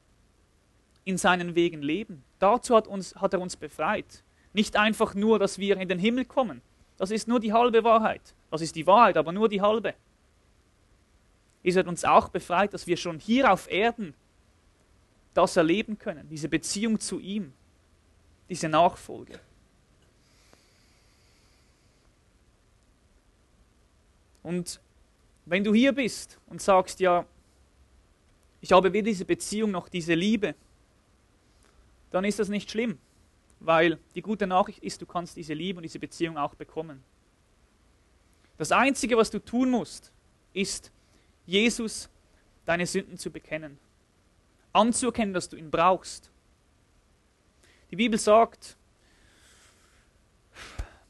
in 1.03 1.17
seinen 1.17 1.55
Wegen 1.55 1.81
leben. 1.81 2.23
Dazu 2.39 2.75
hat, 2.75 2.87
uns, 2.87 3.15
hat 3.15 3.33
er 3.33 3.41
uns 3.41 3.57
befreit. 3.57 4.23
Nicht 4.53 4.77
einfach 4.77 5.15
nur, 5.15 5.39
dass 5.39 5.57
wir 5.57 5.77
in 5.77 5.89
den 5.89 5.99
Himmel 5.99 6.25
kommen. 6.25 6.61
Das 7.03 7.11
ist 7.11 7.27
nur 7.27 7.41
die 7.41 7.51
halbe 7.51 7.83
Wahrheit. 7.83 8.21
Das 8.49 8.61
ist 8.61 8.77
die 8.77 8.87
Wahrheit, 8.87 9.17
aber 9.17 9.33
nur 9.33 9.49
die 9.49 9.59
halbe. 9.59 9.93
Es 11.61 11.75
hat 11.75 11.85
uns 11.85 12.05
auch 12.05 12.29
befreit, 12.29 12.73
dass 12.73 12.87
wir 12.87 12.95
schon 12.95 13.19
hier 13.19 13.51
auf 13.51 13.69
Erden 13.69 14.13
das 15.33 15.57
erleben 15.57 15.99
können, 15.99 16.29
diese 16.29 16.47
Beziehung 16.47 17.01
zu 17.01 17.19
ihm, 17.19 17.51
diese 18.47 18.69
Nachfolge. 18.69 19.37
Und 24.41 24.79
wenn 25.45 25.65
du 25.65 25.73
hier 25.73 25.91
bist 25.91 26.39
und 26.47 26.61
sagst, 26.61 27.01
ja, 27.01 27.25
ich 28.61 28.71
habe 28.71 28.93
weder 28.93 29.07
diese 29.07 29.25
Beziehung 29.25 29.71
noch 29.71 29.89
diese 29.89 30.13
Liebe, 30.13 30.55
dann 32.11 32.23
ist 32.23 32.39
das 32.39 32.47
nicht 32.47 32.71
schlimm, 32.71 32.97
weil 33.63 33.97
die 34.13 34.21
gute 34.21 34.45
Nachricht 34.45 34.79
ist, 34.83 35.01
du 35.01 35.05
kannst 35.05 35.37
diese 35.37 35.53
Liebe 35.53 35.77
und 35.77 35.83
diese 35.83 35.99
Beziehung 35.99 36.37
auch 36.37 36.53
bekommen. 36.53 37.01
Das 38.57 38.71
Einzige, 38.71 39.17
was 39.17 39.31
du 39.31 39.39
tun 39.39 39.71
musst, 39.71 40.11
ist, 40.53 40.91
Jesus 41.45 42.09
deine 42.65 42.85
Sünden 42.85 43.17
zu 43.17 43.31
bekennen, 43.31 43.77
anzuerkennen, 44.73 45.33
dass 45.33 45.49
du 45.49 45.57
ihn 45.57 45.71
brauchst. 45.71 46.29
Die 47.89 47.95
Bibel 47.95 48.19
sagt, 48.19 48.77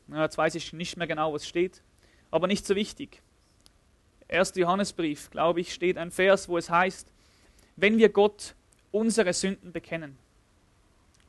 jetzt 0.08 0.38
weiß 0.38 0.56
ich 0.56 0.74
nicht 0.74 0.98
mehr 0.98 1.08
genau, 1.08 1.34
was 1.34 1.48
steht, 1.48 1.82
aber 2.32 2.48
nicht 2.48 2.66
so 2.66 2.76
wichtig. 2.76 3.22
1. 4.30 4.54
Johannesbrief, 4.56 5.30
glaube 5.30 5.62
ich, 5.62 5.74
steht 5.74 5.98
ein 5.98 6.12
Vers, 6.12 6.48
wo 6.50 6.58
es 6.58 6.70
heißt, 6.70 7.12
wenn 7.76 7.98
wir 7.98 8.10
Gott 8.10 8.56
unsere 8.92 9.34
Sünden 9.34 9.72
bekennen, 9.72 10.18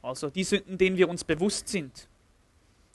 also 0.05 0.29
die 0.29 0.45
Sünden, 0.45 0.77
denen 0.77 0.99
wir 0.99 1.09
uns 1.09 1.25
bewusst 1.25 1.69
sind, 1.69 2.09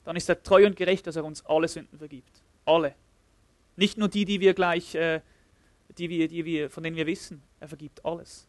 dann 0.04 0.14
ist 0.14 0.28
er 0.28 0.42
treu 0.42 0.64
und 0.64 0.76
gerecht, 0.76 1.06
dass 1.08 1.16
er 1.16 1.24
uns 1.24 1.44
alle 1.44 1.66
Sünden 1.66 1.98
vergibt. 1.98 2.42
Alle. 2.64 2.94
Nicht 3.76 3.98
nur 3.98 4.08
die, 4.08 4.24
die 4.24 4.38
wir 4.40 4.54
gleich, 4.54 4.94
äh, 4.94 5.20
die 5.98 6.08
wir, 6.08 6.28
die 6.28 6.44
wir, 6.44 6.70
von 6.70 6.84
denen 6.84 6.96
wir 6.96 7.06
wissen. 7.06 7.42
Er 7.58 7.66
vergibt 7.66 8.04
alles. 8.04 8.46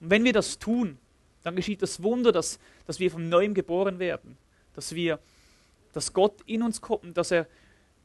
Und 0.00 0.10
wenn 0.10 0.24
wir 0.24 0.32
das 0.32 0.58
tun, 0.58 0.98
dann 1.42 1.54
geschieht 1.54 1.82
das 1.82 2.02
Wunder, 2.02 2.32
dass, 2.32 2.58
dass 2.86 2.98
wir 2.98 3.10
von 3.10 3.28
neuem 3.28 3.52
geboren 3.52 3.98
werden, 3.98 4.38
dass 4.74 4.94
wir, 4.94 5.20
dass 5.92 6.12
Gott 6.14 6.40
in 6.46 6.62
uns 6.62 6.80
kommt, 6.80 7.16
dass 7.16 7.30
er, 7.30 7.46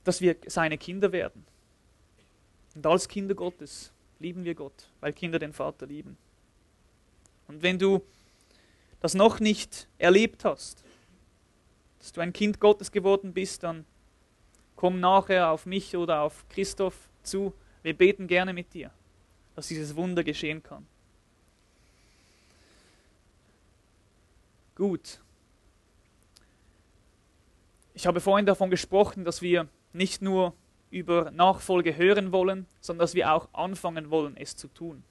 dass 0.04 0.20
wir 0.20 0.36
seine 0.48 0.78
Kinder 0.78 1.14
werden. 1.14 1.46
Und 2.76 2.86
als 2.86 3.08
Kinder 3.08 3.36
Gottes 3.36 3.92
lieben 4.20 4.44
wir 4.44 4.54
Gott, 4.54 4.90
weil 5.00 5.14
Kinder 5.14 5.40
den 5.40 5.54
Vater 5.54 5.86
lieben. 5.86 6.18
Und 7.52 7.64
wenn 7.64 7.78
du 7.78 8.02
das 9.02 9.14
noch 9.14 9.42
nicht 9.42 9.90
erlebt 9.98 10.46
hast, 10.46 10.86
dass 12.00 12.14
du 12.14 12.22
ein 12.22 12.32
Kind 12.32 12.62
Gottes 12.62 12.94
geworden 12.94 13.34
bist, 13.34 13.64
dann 13.64 13.86
komm 14.78 15.02
nachher 15.02 15.52
auf 15.52 15.66
mich 15.66 15.98
oder 15.98 16.22
auf 16.22 16.48
Christoph 16.48 17.10
zu. 17.24 17.54
Wir 17.84 17.94
beten 17.94 18.28
gerne 18.28 18.54
mit 18.54 18.74
dir, 18.74 18.90
dass 19.54 19.68
dieses 19.68 19.98
Wunder 19.98 20.24
geschehen 20.24 20.64
kann. 20.64 20.88
Gut. 24.76 25.20
Ich 27.94 28.08
habe 28.08 28.22
vorhin 28.22 28.46
davon 28.46 28.70
gesprochen, 28.70 29.26
dass 29.26 29.42
wir 29.42 29.68
nicht 29.92 30.22
nur 30.22 30.54
über 30.90 31.32
Nachfolge 31.32 31.98
hören 31.98 32.32
wollen, 32.32 32.66
sondern 32.80 33.04
dass 33.04 33.14
wir 33.14 33.34
auch 33.34 33.50
anfangen 33.52 34.10
wollen, 34.10 34.38
es 34.38 34.56
zu 34.56 34.70
tun. 34.70 35.04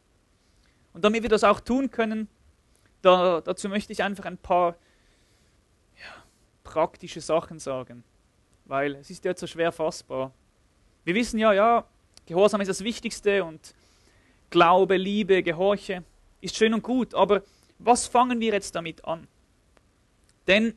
Und 0.92 1.04
damit 1.04 1.22
wir 1.22 1.30
das 1.30 1.44
auch 1.44 1.60
tun 1.60 1.90
können, 1.90 2.28
da, 3.02 3.40
dazu 3.40 3.68
möchte 3.68 3.92
ich 3.92 4.02
einfach 4.02 4.24
ein 4.24 4.38
paar 4.38 4.76
ja, 5.96 6.24
praktische 6.64 7.20
Sachen 7.20 7.58
sagen, 7.58 8.04
weil 8.64 8.96
es 8.96 9.10
ist 9.10 9.24
ja 9.24 9.36
so 9.36 9.46
schwer 9.46 9.72
fassbar. 9.72 10.32
Wir 11.04 11.14
wissen 11.14 11.38
ja, 11.38 11.52
ja, 11.52 11.84
Gehorsam 12.26 12.60
ist 12.60 12.68
das 12.68 12.84
Wichtigste 12.84 13.44
und 13.44 13.74
Glaube, 14.50 14.96
Liebe, 14.96 15.42
Gehorche 15.42 16.04
ist 16.40 16.56
schön 16.56 16.74
und 16.74 16.82
gut, 16.82 17.14
aber 17.14 17.42
was 17.78 18.06
fangen 18.06 18.40
wir 18.40 18.52
jetzt 18.52 18.74
damit 18.74 19.04
an? 19.04 19.26
Denn 20.46 20.74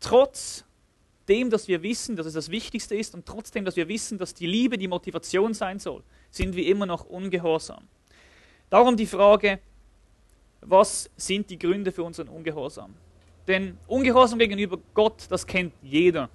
trotz 0.00 0.64
dem, 1.28 1.50
dass 1.50 1.68
wir 1.68 1.82
wissen, 1.82 2.16
dass 2.16 2.26
es 2.26 2.34
das 2.34 2.50
Wichtigste 2.50 2.94
ist 2.96 3.14
und 3.14 3.26
trotzdem, 3.26 3.64
dass 3.64 3.76
wir 3.76 3.88
wissen, 3.88 4.18
dass 4.18 4.34
die 4.34 4.46
Liebe 4.46 4.78
die 4.78 4.88
Motivation 4.88 5.54
sein 5.54 5.78
soll, 5.78 6.02
sind 6.30 6.56
wir 6.56 6.66
immer 6.66 6.86
noch 6.86 7.04
ungehorsam. 7.04 7.86
Darum 8.70 8.96
die 8.96 9.06
Frage, 9.06 9.60
was 10.60 11.10
sind 11.16 11.48
die 11.50 11.58
Gründe 11.58 11.92
für 11.92 12.02
unseren 12.02 12.28
Ungehorsam? 12.28 12.94
Denn 13.46 13.78
Ungehorsam 13.86 14.38
gegenüber 14.38 14.78
Gott, 14.92 15.26
das 15.30 15.46
kennt 15.46 15.72
jeder. 15.82 16.28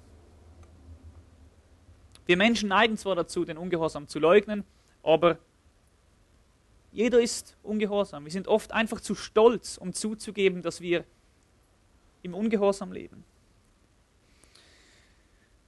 Wir 2.26 2.36
Menschen 2.36 2.70
neigen 2.70 2.96
zwar 2.96 3.14
dazu, 3.14 3.44
den 3.44 3.58
Ungehorsam 3.58 4.08
zu 4.08 4.18
leugnen, 4.18 4.64
aber 5.02 5.38
jeder 6.90 7.20
ist 7.20 7.56
ungehorsam. 7.62 8.24
Wir 8.24 8.32
sind 8.32 8.48
oft 8.48 8.72
einfach 8.72 9.00
zu 9.00 9.14
stolz, 9.14 9.76
um 9.76 9.92
zuzugeben, 9.92 10.62
dass 10.62 10.80
wir 10.80 11.04
im 12.22 12.34
Ungehorsam 12.34 12.92
leben. 12.92 13.24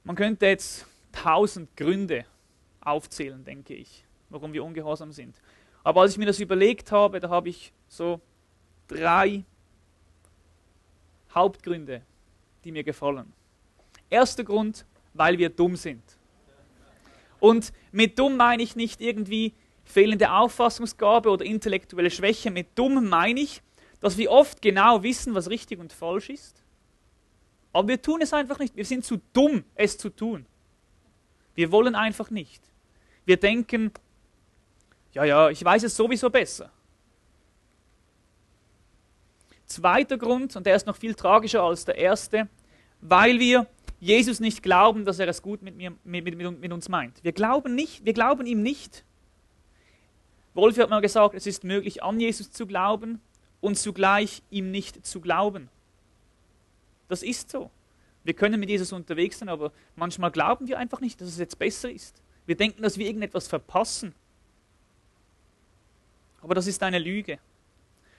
Man 0.04 0.16
könnte 0.16 0.46
jetzt 0.46 0.86
tausend 1.12 1.76
Gründe 1.76 2.24
aufzählen, 2.80 3.44
denke 3.44 3.74
ich, 3.74 4.04
warum 4.30 4.52
wir 4.52 4.64
ungehorsam 4.64 5.12
sind. 5.12 5.34
Aber 5.86 6.00
als 6.00 6.12
ich 6.12 6.18
mir 6.18 6.26
das 6.26 6.40
überlegt 6.40 6.90
habe, 6.90 7.20
da 7.20 7.28
habe 7.28 7.48
ich 7.48 7.72
so 7.86 8.20
drei 8.88 9.44
Hauptgründe, 11.32 12.02
die 12.64 12.72
mir 12.72 12.82
gefallen. 12.82 13.32
Erster 14.10 14.42
Grund, 14.42 14.84
weil 15.14 15.38
wir 15.38 15.48
dumm 15.48 15.76
sind. 15.76 16.02
Und 17.38 17.72
mit 17.92 18.18
dumm 18.18 18.36
meine 18.36 18.62
ich 18.62 18.74
nicht 18.74 19.00
irgendwie 19.00 19.54
fehlende 19.84 20.32
Auffassungsgabe 20.32 21.30
oder 21.30 21.44
intellektuelle 21.44 22.10
Schwäche. 22.10 22.50
Mit 22.50 22.76
dumm 22.76 23.08
meine 23.08 23.40
ich, 23.40 23.62
dass 24.00 24.16
wir 24.16 24.30
oft 24.30 24.62
genau 24.62 25.02
wissen, 25.02 25.34
was 25.34 25.50
richtig 25.50 25.78
und 25.78 25.92
falsch 25.92 26.30
ist 26.30 26.66
aber 27.76 27.88
wir 27.88 28.00
tun 28.00 28.22
es 28.22 28.32
einfach 28.32 28.58
nicht. 28.58 28.74
Wir 28.74 28.86
sind 28.86 29.04
zu 29.04 29.20
dumm, 29.34 29.62
es 29.74 29.98
zu 29.98 30.08
tun. 30.08 30.46
Wir 31.54 31.70
wollen 31.70 31.94
einfach 31.94 32.30
nicht. 32.30 32.62
Wir 33.26 33.36
denken, 33.36 33.92
ja, 35.16 35.24
ja, 35.24 35.48
ich 35.48 35.64
weiß 35.64 35.82
es 35.84 35.96
sowieso 35.96 36.28
besser. 36.28 36.70
Zweiter 39.64 40.18
Grund, 40.18 40.54
und 40.56 40.66
der 40.66 40.76
ist 40.76 40.86
noch 40.86 40.96
viel 40.96 41.14
tragischer 41.14 41.62
als 41.62 41.86
der 41.86 41.96
erste, 41.96 42.48
weil 43.00 43.40
wir 43.40 43.66
Jesus 43.98 44.40
nicht 44.40 44.62
glauben, 44.62 45.06
dass 45.06 45.18
er 45.18 45.26
es 45.26 45.40
gut 45.40 45.62
mit, 45.62 45.74
mir, 45.74 45.94
mit, 46.04 46.24
mit, 46.24 46.60
mit 46.60 46.72
uns 46.72 46.90
meint. 46.90 47.24
Wir 47.24 47.32
glauben, 47.32 47.74
nicht, 47.74 48.04
wir 48.04 48.12
glauben 48.12 48.44
ihm 48.44 48.62
nicht. 48.62 49.04
Wolf 50.52 50.76
hat 50.76 50.90
mal 50.90 51.00
gesagt, 51.00 51.34
es 51.34 51.46
ist 51.46 51.64
möglich, 51.64 52.02
an 52.02 52.20
Jesus 52.20 52.52
zu 52.52 52.66
glauben 52.66 53.22
und 53.62 53.78
zugleich 53.78 54.42
ihm 54.50 54.70
nicht 54.70 55.06
zu 55.06 55.22
glauben. 55.22 55.70
Das 57.08 57.22
ist 57.22 57.50
so. 57.50 57.70
Wir 58.22 58.34
können 58.34 58.60
mit 58.60 58.68
Jesus 58.68 58.92
unterwegs 58.92 59.38
sein, 59.38 59.48
aber 59.48 59.72
manchmal 59.94 60.30
glauben 60.30 60.68
wir 60.68 60.78
einfach 60.78 61.00
nicht, 61.00 61.22
dass 61.22 61.28
es 61.28 61.38
jetzt 61.38 61.58
besser 61.58 61.90
ist. 61.90 62.22
Wir 62.44 62.56
denken, 62.56 62.82
dass 62.82 62.98
wir 62.98 63.06
irgendetwas 63.06 63.48
verpassen. 63.48 64.14
Aber 66.46 66.54
das 66.54 66.68
ist 66.68 66.80
eine 66.84 67.00
Lüge. 67.00 67.40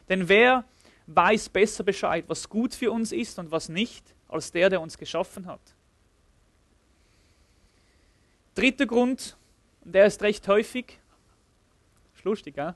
Denn 0.10 0.28
wer 0.28 0.66
weiß 1.06 1.48
besser 1.48 1.86
Bescheid, 1.86 2.26
was 2.28 2.50
gut 2.50 2.76
für 2.76 2.92
uns 2.92 3.14
ist 3.14 3.40
und 3.40 3.52
was 3.52 3.70
nicht, 3.70 4.04
als 4.28 4.52
der, 4.52 4.70
der 4.70 4.82
uns 4.82 4.98
geschaffen 4.98 5.46
hat. 5.46 5.62
Dritter 8.54 8.86
Grund, 8.86 9.38
und 9.86 9.96
der 9.96 10.08
ist 10.08 10.22
recht 10.24 10.46
häufig, 10.50 11.00
schlustig, 12.16 12.58
ja? 12.58 12.76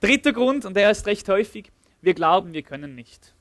Dritter 0.00 0.32
Grund, 0.32 0.64
und 0.64 0.74
der 0.74 0.90
ist 0.90 1.06
recht 1.06 1.28
häufig, 1.28 1.70
wir 2.00 2.14
glauben, 2.14 2.52
wir 2.52 2.62
können 2.62 2.96
nicht. 2.96 3.32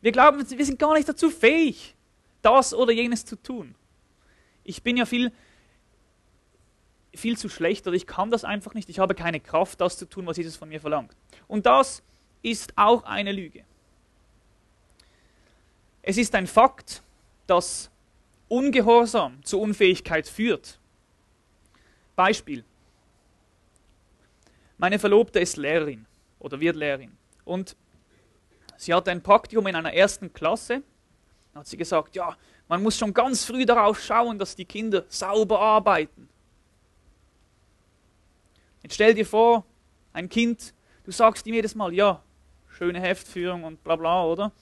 Wir 0.00 0.12
glauben, 0.12 0.48
wir 0.48 0.64
sind 0.64 0.78
gar 0.78 0.94
nicht 0.94 1.08
dazu 1.08 1.28
fähig, 1.28 1.96
das 2.40 2.72
oder 2.72 2.92
jenes 2.92 3.24
zu 3.24 3.34
tun. 3.34 3.74
Ich 4.62 4.80
bin 4.84 4.96
ja 4.96 5.06
viel, 5.06 5.32
viel 7.18 7.36
zu 7.36 7.48
schlecht 7.48 7.86
oder 7.86 7.96
ich 7.96 8.06
kann 8.06 8.30
das 8.30 8.44
einfach 8.44 8.74
nicht. 8.74 8.88
Ich 8.88 8.98
habe 8.98 9.14
keine 9.14 9.40
Kraft, 9.40 9.80
das 9.80 9.98
zu 9.98 10.06
tun, 10.06 10.26
was 10.26 10.36
Jesus 10.36 10.56
von 10.56 10.68
mir 10.68 10.80
verlangt. 10.80 11.14
Und 11.46 11.66
das 11.66 12.02
ist 12.42 12.72
auch 12.76 13.04
eine 13.04 13.32
Lüge. 13.32 13.64
Es 16.02 16.16
ist 16.16 16.34
ein 16.34 16.46
Fakt, 16.46 17.02
dass 17.46 17.90
Ungehorsam 18.48 19.44
zur 19.44 19.60
Unfähigkeit 19.60 20.26
führt. 20.26 20.78
Beispiel. 22.16 22.64
Meine 24.78 24.98
Verlobte 24.98 25.40
ist 25.40 25.56
Lehrerin 25.56 26.06
oder 26.38 26.58
wird 26.60 26.76
Lehrerin. 26.76 27.16
Und 27.44 27.76
sie 28.76 28.94
hatte 28.94 29.10
ein 29.10 29.22
Praktikum 29.22 29.66
in 29.66 29.76
einer 29.76 29.92
ersten 29.92 30.32
Klasse. 30.32 30.82
Da 31.52 31.60
hat 31.60 31.66
sie 31.66 31.76
gesagt, 31.76 32.16
ja, 32.16 32.36
man 32.68 32.82
muss 32.82 32.96
schon 32.96 33.12
ganz 33.12 33.44
früh 33.44 33.66
darauf 33.66 34.00
schauen, 34.00 34.38
dass 34.38 34.56
die 34.56 34.64
Kinder 34.64 35.04
sauber 35.08 35.60
arbeiten. 35.60 36.28
Jetzt 38.82 38.94
stell 38.94 39.14
dir 39.14 39.26
vor, 39.26 39.64
ein 40.12 40.28
Kind, 40.28 40.74
du 41.04 41.10
sagst 41.10 41.46
ihm 41.46 41.54
jedes 41.54 41.74
Mal, 41.74 41.92
ja, 41.92 42.22
schöne 42.68 43.00
Heftführung 43.00 43.64
und 43.64 43.82
bla 43.82 43.96
bla, 43.96 44.24
oder? 44.24 44.52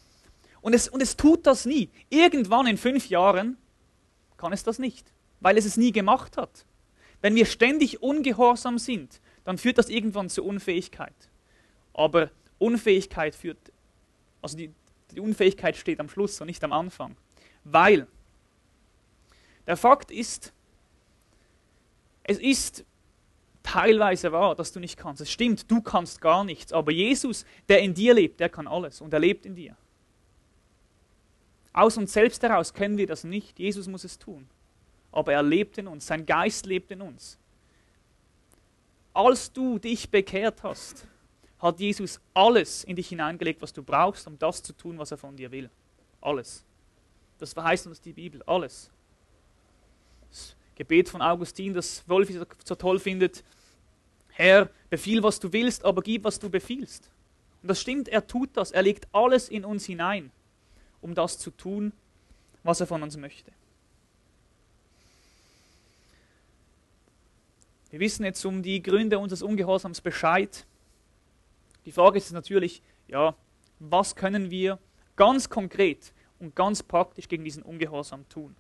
Und 0.60 0.74
es, 0.74 0.88
und 0.88 1.02
es 1.02 1.16
tut 1.16 1.46
das 1.46 1.66
nie. 1.66 1.90
Irgendwann 2.08 2.66
in 2.66 2.78
fünf 2.78 3.08
Jahren 3.08 3.56
kann 4.36 4.52
es 4.52 4.62
das 4.62 4.78
nicht, 4.78 5.12
weil 5.40 5.58
es 5.58 5.64
es 5.64 5.76
nie 5.76 5.92
gemacht 5.92 6.36
hat. 6.36 6.64
Wenn 7.20 7.34
wir 7.34 7.46
ständig 7.46 8.02
ungehorsam 8.02 8.78
sind, 8.78 9.20
dann 9.44 9.58
führt 9.58 9.78
das 9.78 9.88
irgendwann 9.88 10.28
zur 10.28 10.44
Unfähigkeit. 10.44 11.14
Aber 11.94 12.30
Unfähigkeit 12.58 13.34
führt, 13.34 13.58
also 14.42 14.56
die, 14.56 14.70
die 15.12 15.20
Unfähigkeit 15.20 15.76
steht 15.76 16.00
am 16.00 16.08
Schluss 16.08 16.40
und 16.40 16.46
nicht 16.46 16.64
am 16.64 16.72
Anfang. 16.72 17.16
Weil 17.64 18.06
der 19.66 19.76
Fakt 19.76 20.10
ist, 20.10 20.52
es 22.24 22.38
ist 22.38 22.84
teilweise 23.66 24.30
wahr, 24.32 24.54
dass 24.54 24.72
du 24.72 24.80
nicht 24.80 24.96
kannst. 24.96 25.20
Es 25.20 25.30
stimmt, 25.30 25.70
du 25.70 25.82
kannst 25.82 26.20
gar 26.20 26.44
nichts. 26.44 26.72
Aber 26.72 26.92
Jesus, 26.92 27.44
der 27.68 27.82
in 27.82 27.94
dir 27.94 28.14
lebt, 28.14 28.38
der 28.40 28.48
kann 28.48 28.68
alles 28.68 29.00
und 29.00 29.12
er 29.12 29.18
lebt 29.18 29.44
in 29.44 29.56
dir. 29.56 29.76
Aus 31.72 31.96
uns 31.96 32.12
selbst 32.12 32.42
heraus 32.42 32.72
können 32.72 32.96
wir 32.96 33.06
das 33.06 33.24
nicht. 33.24 33.58
Jesus 33.58 33.88
muss 33.88 34.04
es 34.04 34.18
tun. 34.18 34.48
Aber 35.12 35.32
er 35.32 35.42
lebt 35.42 35.78
in 35.78 35.88
uns, 35.88 36.06
sein 36.06 36.24
Geist 36.24 36.64
lebt 36.66 36.90
in 36.90 37.02
uns. 37.02 37.38
Als 39.12 39.52
du 39.52 39.78
dich 39.78 40.10
bekehrt 40.10 40.62
hast, 40.62 41.06
hat 41.58 41.80
Jesus 41.80 42.20
alles 42.34 42.84
in 42.84 42.96
dich 42.96 43.08
hineingelegt, 43.08 43.62
was 43.62 43.72
du 43.72 43.82
brauchst, 43.82 44.26
um 44.26 44.38
das 44.38 44.62
zu 44.62 44.74
tun, 44.74 44.98
was 44.98 45.10
er 45.10 45.16
von 45.16 45.36
dir 45.36 45.50
will. 45.50 45.70
Alles. 46.20 46.64
Das 47.38 47.52
verheißt 47.52 47.86
uns 47.86 48.00
die 48.00 48.12
Bibel, 48.12 48.42
alles. 48.44 48.90
Gebet 50.76 51.08
von 51.08 51.22
Augustin, 51.22 51.74
das 51.74 52.08
Wolfi 52.08 52.38
so 52.64 52.74
toll 52.74 53.00
findet. 53.00 53.42
Herr, 54.28 54.70
befiehl, 54.90 55.22
was 55.22 55.40
du 55.40 55.52
willst, 55.52 55.84
aber 55.84 56.02
gib, 56.02 56.24
was 56.24 56.38
du 56.38 56.48
befiehlst. 56.50 57.10
Und 57.62 57.68
das 57.68 57.80
stimmt, 57.80 58.08
er 58.08 58.26
tut 58.26 58.50
das. 58.52 58.70
Er 58.70 58.82
legt 58.82 59.08
alles 59.12 59.48
in 59.48 59.64
uns 59.64 59.86
hinein, 59.86 60.30
um 61.00 61.14
das 61.14 61.38
zu 61.38 61.50
tun, 61.50 61.92
was 62.62 62.80
er 62.80 62.86
von 62.86 63.02
uns 63.02 63.16
möchte. 63.16 63.50
Wir 67.90 68.00
wissen 68.00 68.24
jetzt 68.24 68.44
um 68.44 68.62
die 68.62 68.82
Gründe 68.82 69.18
unseres 69.18 69.42
Ungehorsams 69.42 70.02
Bescheid. 70.02 70.66
Die 71.86 71.92
Frage 71.92 72.18
ist 72.18 72.30
natürlich, 72.32 72.82
ja, 73.08 73.34
was 73.78 74.14
können 74.14 74.50
wir 74.50 74.78
ganz 75.14 75.48
konkret 75.48 76.12
und 76.38 76.54
ganz 76.54 76.82
praktisch 76.82 77.28
gegen 77.28 77.44
diesen 77.44 77.62
Ungehorsam 77.62 78.28
tun? 78.28 78.54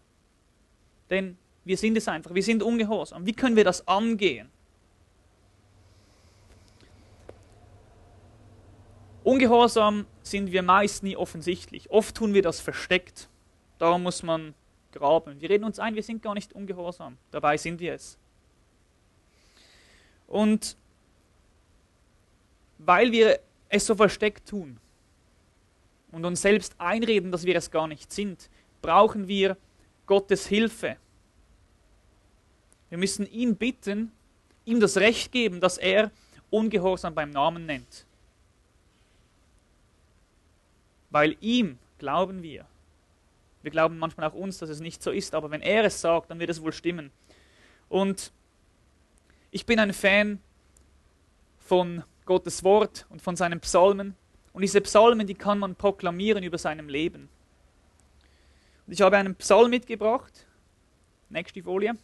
Denn 1.10 1.36
wir 1.66 1.76
sind 1.76 1.98
es 1.98 2.06
einfach, 2.06 2.32
wir 2.32 2.44
sind 2.44 2.62
ungehorsam. 2.62 3.26
Wie 3.26 3.32
können 3.32 3.56
wir 3.56 3.64
das 3.64 3.86
angehen? 3.88 4.48
Ungehorsam 9.24 10.06
sind 10.22 10.52
wir 10.52 10.62
meist 10.62 11.02
nie 11.02 11.16
offensichtlich. 11.16 11.90
Oft 11.90 12.14
tun 12.14 12.34
wir 12.34 12.42
das 12.42 12.60
versteckt. 12.60 13.28
Darum 13.78 14.04
muss 14.04 14.22
man 14.22 14.54
graben. 14.92 15.40
Wir 15.40 15.50
reden 15.50 15.64
uns 15.64 15.80
ein, 15.80 15.96
wir 15.96 16.04
sind 16.04 16.22
gar 16.22 16.34
nicht 16.34 16.52
ungehorsam. 16.52 17.18
Dabei 17.32 17.56
sind 17.56 17.80
wir 17.80 17.94
es. 17.94 18.16
Und 20.28 20.76
weil 22.78 23.10
wir 23.10 23.40
es 23.68 23.86
so 23.86 23.96
versteckt 23.96 24.48
tun 24.48 24.78
und 26.12 26.24
uns 26.24 26.42
selbst 26.42 26.76
einreden, 26.78 27.32
dass 27.32 27.42
wir 27.42 27.56
es 27.56 27.72
gar 27.72 27.88
nicht 27.88 28.12
sind, 28.12 28.48
brauchen 28.82 29.26
wir 29.26 29.56
Gottes 30.06 30.46
Hilfe. 30.46 30.96
Wir 32.88 32.98
müssen 32.98 33.26
ihn 33.26 33.56
bitten, 33.56 34.12
ihm 34.64 34.80
das 34.80 34.96
Recht 34.96 35.32
geben, 35.32 35.60
dass 35.60 35.78
er 35.78 36.10
Ungehorsam 36.50 37.14
beim 37.14 37.30
Namen 37.30 37.66
nennt. 37.66 38.06
Weil 41.10 41.36
ihm 41.40 41.78
glauben 41.98 42.42
wir. 42.42 42.66
Wir 43.62 43.70
glauben 43.72 43.98
manchmal 43.98 44.28
auch 44.28 44.34
uns, 44.34 44.58
dass 44.58 44.68
es 44.68 44.80
nicht 44.80 45.02
so 45.02 45.10
ist, 45.10 45.34
aber 45.34 45.50
wenn 45.50 45.60
er 45.60 45.84
es 45.84 46.00
sagt, 46.00 46.30
dann 46.30 46.38
wird 46.38 46.50
es 46.50 46.62
wohl 46.62 46.72
stimmen. 46.72 47.10
Und 47.88 48.32
ich 49.50 49.66
bin 49.66 49.78
ein 49.80 49.92
Fan 49.92 50.40
von 51.58 52.04
Gottes 52.26 52.62
Wort 52.62 53.06
und 53.08 53.22
von 53.22 53.34
seinen 53.34 53.60
Psalmen. 53.60 54.14
Und 54.52 54.62
diese 54.62 54.80
Psalmen, 54.80 55.26
die 55.26 55.34
kann 55.34 55.58
man 55.58 55.74
proklamieren 55.74 56.44
über 56.44 56.58
seinem 56.58 56.88
Leben. 56.88 57.28
Und 58.86 58.92
ich 58.92 59.00
habe 59.00 59.16
einen 59.16 59.34
Psalm 59.36 59.70
mitgebracht. 59.70 60.46
Nächste 61.28 61.62
Folie. 61.62 61.96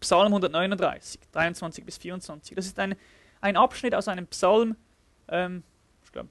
Psalm 0.00 0.26
139, 0.26 1.20
23 1.32 1.84
bis 1.84 1.98
24. 1.98 2.54
Das 2.54 2.66
ist 2.66 2.78
ein, 2.78 2.94
ein 3.40 3.56
Abschnitt 3.56 3.94
aus 3.94 4.08
einem 4.08 4.26
Psalm. 4.26 4.76
Ähm, 5.28 5.62
ich 6.04 6.12
glaube, 6.12 6.28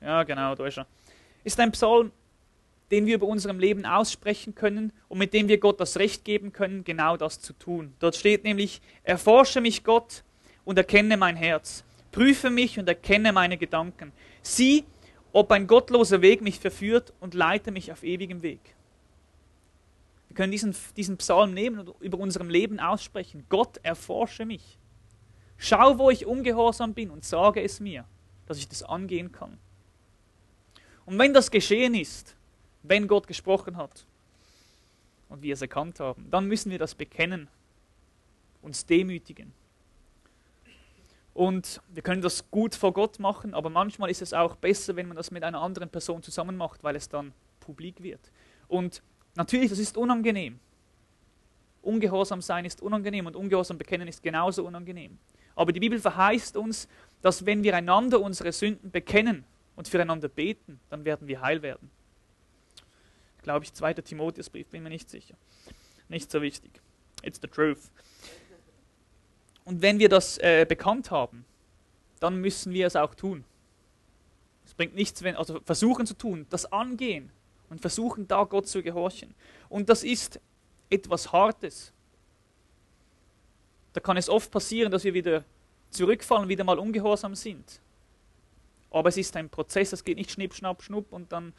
ja, 0.00 0.22
genau, 0.24 0.54
da 0.54 0.66
ist 0.66 0.78
er. 0.78 0.86
Ist 1.44 1.60
ein 1.60 1.72
Psalm, 1.72 2.12
den 2.90 3.06
wir 3.06 3.16
über 3.16 3.26
unserem 3.26 3.58
Leben 3.58 3.86
aussprechen 3.86 4.54
können 4.54 4.92
und 5.08 5.18
mit 5.18 5.32
dem 5.32 5.48
wir 5.48 5.58
Gott 5.58 5.80
das 5.80 5.96
Recht 5.96 6.24
geben 6.24 6.52
können, 6.52 6.84
genau 6.84 7.16
das 7.16 7.40
zu 7.40 7.52
tun. 7.52 7.94
Dort 7.98 8.16
steht 8.16 8.44
nämlich, 8.44 8.80
erforsche 9.02 9.60
mich 9.60 9.84
Gott 9.84 10.22
und 10.64 10.78
erkenne 10.78 11.16
mein 11.16 11.36
Herz, 11.36 11.84
prüfe 12.12 12.50
mich 12.50 12.78
und 12.78 12.88
erkenne 12.88 13.32
meine 13.32 13.56
Gedanken, 13.56 14.12
sieh, 14.42 14.84
ob 15.32 15.50
ein 15.50 15.66
gottloser 15.66 16.22
Weg 16.22 16.42
mich 16.42 16.60
verführt 16.60 17.12
und 17.20 17.34
leite 17.34 17.72
mich 17.72 17.90
auf 17.90 18.04
ewigem 18.04 18.42
Weg. 18.42 18.60
Wir 20.34 20.38
können 20.38 20.50
diesen, 20.50 20.74
diesen 20.96 21.16
Psalm 21.18 21.54
nehmen 21.54 21.78
und 21.78 21.94
über 22.00 22.18
unserem 22.18 22.50
Leben 22.50 22.80
aussprechen. 22.80 23.46
Gott, 23.48 23.78
erforsche 23.84 24.44
mich. 24.44 24.80
Schau, 25.56 25.96
wo 25.96 26.10
ich 26.10 26.26
ungehorsam 26.26 26.92
bin 26.92 27.10
und 27.10 27.24
sage 27.24 27.62
es 27.62 27.78
mir, 27.78 28.04
dass 28.46 28.58
ich 28.58 28.68
das 28.68 28.82
angehen 28.82 29.30
kann. 29.30 29.58
Und 31.06 31.20
wenn 31.20 31.32
das 31.32 31.52
geschehen 31.52 31.94
ist, 31.94 32.34
wenn 32.82 33.06
Gott 33.06 33.28
gesprochen 33.28 33.76
hat 33.76 34.06
und 35.28 35.42
wir 35.42 35.54
es 35.54 35.62
erkannt 35.62 36.00
haben, 36.00 36.26
dann 36.32 36.48
müssen 36.48 36.72
wir 36.72 36.80
das 36.80 36.96
bekennen, 36.96 37.46
uns 38.60 38.86
demütigen. 38.86 39.52
Und 41.32 41.80
wir 41.90 42.02
können 42.02 42.22
das 42.22 42.50
gut 42.50 42.74
vor 42.74 42.92
Gott 42.92 43.20
machen, 43.20 43.54
aber 43.54 43.70
manchmal 43.70 44.10
ist 44.10 44.20
es 44.20 44.32
auch 44.32 44.56
besser, 44.56 44.96
wenn 44.96 45.06
man 45.06 45.16
das 45.16 45.30
mit 45.30 45.44
einer 45.44 45.62
anderen 45.62 45.90
Person 45.90 46.24
zusammen 46.24 46.56
macht, 46.56 46.82
weil 46.82 46.96
es 46.96 47.08
dann 47.08 47.32
publik 47.60 48.02
wird. 48.02 48.32
Und 48.66 49.00
natürlich, 49.34 49.70
das 49.70 49.78
ist 49.78 49.96
unangenehm. 49.96 50.58
Ungehorsam 51.82 52.40
sein 52.40 52.64
ist 52.64 52.80
unangenehm 52.80 53.26
und 53.26 53.36
Ungehorsam 53.36 53.78
bekennen 53.78 54.08
ist 54.08 54.22
genauso 54.22 54.64
unangenehm. 54.64 55.18
Aber 55.54 55.72
die 55.72 55.80
Bibel 55.80 56.00
verheißt 56.00 56.56
uns, 56.56 56.88
dass 57.22 57.46
wenn 57.46 57.62
wir 57.62 57.76
einander 57.76 58.20
unsere 58.20 58.52
Sünden 58.52 58.90
bekennen 58.90 59.44
und 59.76 59.88
füreinander 59.88 60.28
beten, 60.28 60.80
dann 60.88 61.04
werden 61.04 61.28
wir 61.28 61.40
heil 61.40 61.62
werden 61.62 61.90
glaube 63.44 63.64
ich, 63.64 63.72
2. 63.72 63.94
Timotheusbrief, 63.94 64.66
bin 64.68 64.82
mir 64.82 64.88
nicht 64.88 65.08
sicher. 65.08 65.36
Nicht 66.08 66.30
so 66.32 66.42
wichtig. 66.42 66.80
It's 67.22 67.38
the 67.40 67.46
truth. 67.46 67.90
Und 69.64 69.80
wenn 69.80 70.00
wir 70.00 70.08
das 70.08 70.38
äh, 70.38 70.66
bekannt 70.68 71.10
haben, 71.10 71.44
dann 72.18 72.40
müssen 72.40 72.72
wir 72.72 72.86
es 72.86 72.96
auch 72.96 73.14
tun. 73.14 73.44
Es 74.66 74.74
bringt 74.74 74.94
nichts, 74.94 75.22
wenn, 75.22 75.36
also 75.36 75.60
versuchen 75.60 76.06
zu 76.06 76.14
tun, 76.14 76.46
das 76.50 76.70
angehen 76.72 77.30
und 77.74 77.80
versuchen 77.80 78.28
da 78.28 78.44
Gott 78.44 78.68
zu 78.68 78.84
gehorchen. 78.84 79.34
Und 79.68 79.88
das 79.88 80.04
ist 80.04 80.40
etwas 80.88 81.32
Hartes. 81.32 81.92
Da 83.92 83.98
kann 83.98 84.16
es 84.16 84.28
oft 84.28 84.52
passieren, 84.52 84.92
dass 84.92 85.02
wir 85.02 85.12
wieder 85.12 85.42
zurückfallen, 85.90 86.48
wieder 86.48 86.62
mal 86.62 86.78
ungehorsam 86.78 87.34
sind. 87.34 87.80
Aber 88.92 89.08
es 89.08 89.16
ist 89.16 89.34
ein 89.34 89.50
Prozess, 89.50 89.92
es 89.92 90.04
geht 90.04 90.18
nicht 90.18 90.30
schnipp, 90.30 90.54
schnapp, 90.54 90.84
schnupp 90.84 91.12
und 91.12 91.32
dann 91.32 91.52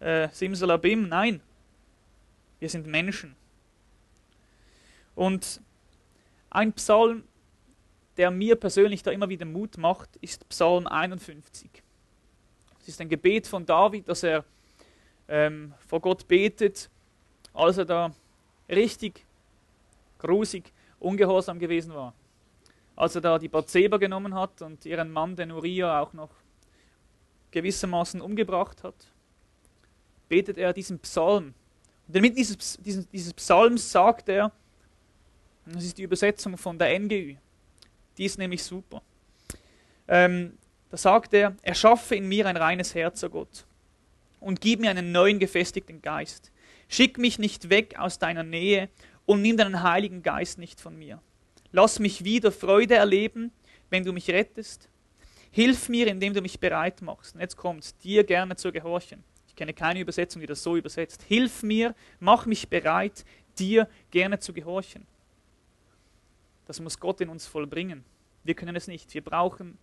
äh, 0.00 0.28
Simsalabim. 0.32 1.08
Nein, 1.08 1.40
wir 2.58 2.68
sind 2.68 2.86
Menschen. 2.86 3.34
Und 5.14 5.62
ein 6.50 6.74
Psalm, 6.74 7.24
der 8.18 8.30
mir 8.30 8.56
persönlich 8.56 9.02
da 9.02 9.12
immer 9.12 9.30
wieder 9.30 9.46
Mut 9.46 9.78
macht, 9.78 10.14
ist 10.16 10.46
Psalm 10.50 10.86
51. 10.86 11.70
Es 12.82 12.88
ist 12.88 13.00
ein 13.00 13.08
Gebet 13.08 13.46
von 13.46 13.64
David, 13.64 14.06
dass 14.08 14.22
er 14.22 14.44
ähm, 15.28 15.74
vor 15.86 16.00
Gott 16.00 16.26
betet, 16.28 16.90
als 17.52 17.78
er 17.78 17.84
da 17.84 18.12
richtig 18.68 19.24
grusig, 20.18 20.72
ungehorsam 20.98 21.58
gewesen 21.58 21.94
war. 21.94 22.14
Als 22.96 23.14
er 23.14 23.20
da 23.20 23.38
die 23.38 23.48
Bathseba 23.48 23.96
genommen 23.96 24.34
hat 24.34 24.62
und 24.62 24.86
ihren 24.86 25.10
Mann, 25.10 25.36
den 25.36 25.50
Uriah, 25.50 26.00
auch 26.00 26.12
noch 26.12 26.30
gewissermaßen 27.50 28.20
umgebracht 28.20 28.82
hat. 28.82 28.94
betet 30.28 30.58
er 30.58 30.72
diesen 30.72 30.98
Psalm. 30.98 31.54
Und 32.08 32.16
inmitten 32.16 32.36
dieses, 32.36 32.78
dieses, 32.82 33.08
dieses 33.08 33.32
Psalms 33.34 33.90
sagt 33.90 34.28
er, 34.28 34.50
das 35.66 35.84
ist 35.84 35.96
die 35.96 36.02
Übersetzung 36.02 36.58
von 36.58 36.78
der 36.78 36.98
NGÜ, 36.98 37.36
die 38.18 38.24
ist 38.24 38.38
nämlich 38.38 38.62
super. 38.62 39.02
Ähm, 40.08 40.58
da 40.90 40.96
sagt 40.96 41.32
er, 41.32 41.56
erschaffe 41.62 42.16
in 42.16 42.28
mir 42.28 42.46
ein 42.46 42.56
reines 42.56 42.94
Herz, 42.94 43.22
o 43.22 43.26
oh 43.26 43.30
Gott, 43.30 43.64
und 44.44 44.60
gib 44.60 44.80
mir 44.80 44.90
einen 44.90 45.10
neuen 45.10 45.38
gefestigten 45.38 46.02
Geist. 46.02 46.52
Schick 46.88 47.18
mich 47.18 47.38
nicht 47.38 47.70
weg 47.70 47.98
aus 47.98 48.18
deiner 48.18 48.42
Nähe 48.42 48.90
und 49.24 49.42
nimm 49.42 49.56
deinen 49.56 49.82
Heiligen 49.82 50.22
Geist 50.22 50.58
nicht 50.58 50.80
von 50.80 50.96
mir. 50.96 51.20
Lass 51.72 51.98
mich 51.98 52.24
wieder 52.24 52.52
Freude 52.52 52.94
erleben, 52.94 53.50
wenn 53.90 54.04
du 54.04 54.12
mich 54.12 54.28
rettest. 54.28 54.88
Hilf 55.50 55.88
mir, 55.88 56.06
indem 56.08 56.34
du 56.34 56.42
mich 56.42 56.60
bereit 56.60 57.00
machst. 57.00 57.34
Und 57.34 57.40
jetzt 57.40 57.56
kommt, 57.56 58.04
dir 58.04 58.22
gerne 58.24 58.54
zu 58.56 58.70
gehorchen. 58.70 59.24
Ich 59.48 59.56
kenne 59.56 59.72
keine 59.72 60.00
Übersetzung, 60.00 60.40
die 60.40 60.46
das 60.46 60.62
so 60.62 60.76
übersetzt. 60.76 61.22
Hilf 61.22 61.62
mir, 61.62 61.94
mach 62.20 62.44
mich 62.44 62.68
bereit, 62.68 63.24
dir 63.58 63.88
gerne 64.10 64.38
zu 64.40 64.52
gehorchen. 64.52 65.06
Das 66.66 66.80
muss 66.80 66.98
Gott 66.98 67.20
in 67.20 67.28
uns 67.28 67.46
vollbringen. 67.46 68.04
Wir 68.42 68.54
können 68.54 68.76
es 68.76 68.88
nicht. 68.88 69.14
Wir 69.14 69.22
brauchen 69.22 69.78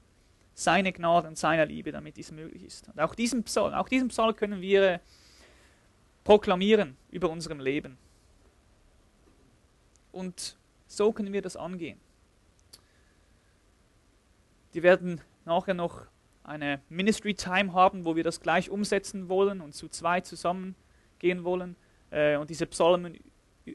seine 0.53 0.91
Gnade 0.91 1.27
und 1.27 1.37
seine 1.37 1.65
Liebe, 1.65 1.91
damit 1.91 2.17
dies 2.17 2.31
möglich 2.31 2.63
ist. 2.63 2.89
Und 2.89 2.99
auch 2.99 3.15
diesen 3.15 3.43
Psalm, 3.43 3.73
auch 3.73 3.89
diesen 3.89 4.09
Psalm 4.09 4.35
können 4.35 4.61
wir 4.61 4.99
proklamieren 6.23 6.97
über 7.09 7.29
unserem 7.29 7.59
Leben. 7.59 7.97
Und 10.11 10.57
so 10.87 11.13
können 11.13 11.33
wir 11.33 11.41
das 11.41 11.55
angehen. 11.55 11.99
Wir 14.73 14.83
werden 14.83 15.21
nachher 15.45 15.73
noch 15.73 16.05
eine 16.43 16.81
Ministry 16.89 17.33
Time 17.33 17.73
haben, 17.73 18.05
wo 18.05 18.15
wir 18.15 18.23
das 18.23 18.41
gleich 18.41 18.69
umsetzen 18.69 19.29
wollen 19.29 19.61
und 19.61 19.73
zu 19.73 19.87
zwei 19.89 20.21
zusammen 20.21 20.75
gehen 21.19 21.43
wollen 21.43 21.75
äh, 22.09 22.35
und 22.37 22.49
diese 22.49 22.65
Psalmen 22.65 23.19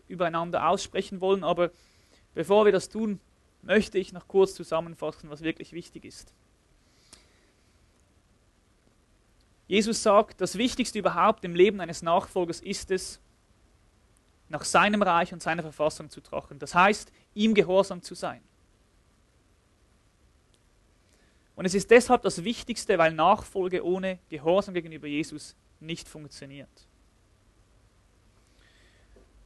übereinander 0.08 0.68
aussprechen 0.68 1.20
wollen. 1.20 1.44
Aber 1.44 1.70
bevor 2.34 2.64
wir 2.64 2.72
das 2.72 2.88
tun, 2.88 3.20
möchte 3.62 3.98
ich 3.98 4.12
noch 4.12 4.28
kurz 4.28 4.54
zusammenfassen, 4.54 5.30
was 5.30 5.42
wirklich 5.42 5.72
wichtig 5.72 6.04
ist. 6.04 6.32
Jesus 9.66 10.02
sagt, 10.02 10.40
das 10.40 10.56
Wichtigste 10.56 10.98
überhaupt 10.98 11.44
im 11.44 11.54
Leben 11.54 11.80
eines 11.80 12.02
Nachfolgers 12.02 12.60
ist 12.60 12.90
es, 12.90 13.20
nach 14.48 14.64
seinem 14.64 15.02
Reich 15.02 15.32
und 15.32 15.42
seiner 15.42 15.62
Verfassung 15.62 16.08
zu 16.08 16.20
trachten. 16.20 16.58
Das 16.58 16.74
heißt, 16.74 17.10
ihm 17.34 17.52
gehorsam 17.52 18.00
zu 18.00 18.14
sein. 18.14 18.40
Und 21.56 21.64
es 21.64 21.74
ist 21.74 21.90
deshalb 21.90 22.22
das 22.22 22.44
Wichtigste, 22.44 22.98
weil 22.98 23.12
Nachfolge 23.12 23.84
ohne 23.84 24.18
Gehorsam 24.28 24.74
gegenüber 24.74 25.08
Jesus 25.08 25.56
nicht 25.80 26.08
funktioniert. 26.08 26.68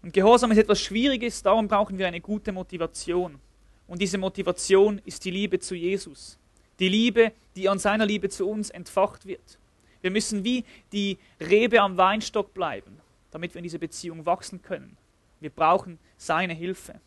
Und 0.03 0.13
Gehorsam 0.13 0.51
ist 0.51 0.59
etwas 0.59 0.81
Schwieriges, 0.81 1.43
darum 1.43 1.69
brauchen 1.69 1.99
wir 1.99 2.09
eine 2.09 2.21
gute 2.21 2.53
Motivation. 2.53 3.39
Und 3.87 4.01
diese 4.01 4.19
Motivation 4.19 5.01
ist 5.05 5.25
die 5.25 5.31
Liebe 5.31 5.61
zu 5.61 5.75
Jesus. 5.75 6.39
Die 6.79 6.89
Liebe, 6.89 7.33
die 7.55 7.69
an 7.69 7.79
seiner 7.79 8.07
Liebe 8.07 8.29
zu 8.29 8.49
uns 8.49 8.71
entfacht 8.71 9.27
wird. 9.27 9.60
Wir 10.03 10.11
müssen 10.11 10.45
wie 10.45 10.65
die 10.93 11.19
Rebe 11.41 11.81
am 11.81 11.97
Weinstock 11.97 12.55
bleiben, 12.55 13.01
damit 13.31 13.55
wir 13.55 13.59
in 13.59 13.65
dieser 13.65 13.79
Beziehung 13.79 14.27
wachsen 14.27 14.63
können. 14.63 14.97
Wir 15.41 15.51
brauchen 15.51 15.99
seine 16.17 16.55
Hilfe. 16.55 17.01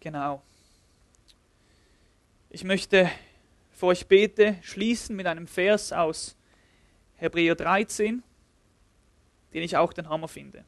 Genau. 0.00 0.42
Ich 2.50 2.62
möchte 2.62 3.10
vor 3.72 3.88
euch 3.88 4.06
bete 4.06 4.56
schließen 4.62 5.16
mit 5.16 5.26
einem 5.26 5.46
Vers 5.46 5.92
aus 5.92 6.36
Hebräer 7.16 7.54
13, 7.54 8.22
den 9.52 9.62
ich 9.62 9.76
auch 9.76 9.92
den 9.92 10.08
Hammer 10.08 10.28
finde. 10.28 10.64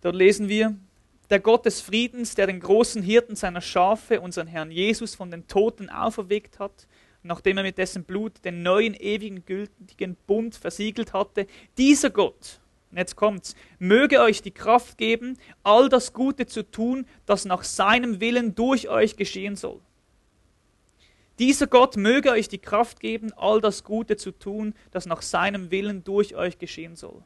Dort 0.00 0.14
lesen 0.14 0.48
wir, 0.48 0.76
der 1.30 1.40
Gott 1.40 1.66
des 1.66 1.80
Friedens, 1.80 2.34
der 2.34 2.46
den 2.46 2.60
großen 2.60 3.02
Hirten 3.02 3.36
seiner 3.36 3.60
Schafe, 3.60 4.20
unseren 4.20 4.46
Herrn 4.46 4.70
Jesus, 4.70 5.14
von 5.14 5.30
den 5.30 5.46
Toten 5.46 5.88
auferweckt 5.88 6.58
hat, 6.58 6.86
nachdem 7.22 7.56
er 7.58 7.62
mit 7.64 7.78
dessen 7.78 8.04
Blut 8.04 8.44
den 8.44 8.62
neuen, 8.62 8.94
ewigen, 8.94 9.44
gültigen 9.44 10.16
Bund 10.26 10.54
versiegelt 10.54 11.12
hatte, 11.12 11.46
dieser 11.76 12.10
Gott, 12.10 12.60
und 12.90 12.98
jetzt 12.98 13.16
kommt's, 13.16 13.56
möge 13.78 14.20
euch 14.20 14.42
die 14.42 14.52
Kraft 14.52 14.96
geben, 14.96 15.36
all 15.62 15.88
das 15.88 16.12
Gute 16.12 16.46
zu 16.46 16.62
tun, 16.62 17.06
das 17.26 17.44
nach 17.44 17.64
seinem 17.64 18.20
Willen 18.20 18.54
durch 18.54 18.88
euch 18.88 19.16
geschehen 19.16 19.56
soll. 19.56 19.80
Dieser 21.38 21.66
Gott 21.66 21.96
möge 21.96 22.30
euch 22.30 22.48
die 22.48 22.58
Kraft 22.58 23.00
geben, 23.00 23.32
all 23.36 23.60
das 23.60 23.84
Gute 23.84 24.16
zu 24.16 24.30
tun, 24.30 24.74
das 24.90 25.04
nach 25.04 25.20
seinem 25.20 25.70
Willen 25.70 26.02
durch 26.02 26.34
euch 26.34 26.58
geschehen 26.58 26.96
soll. 26.96 27.22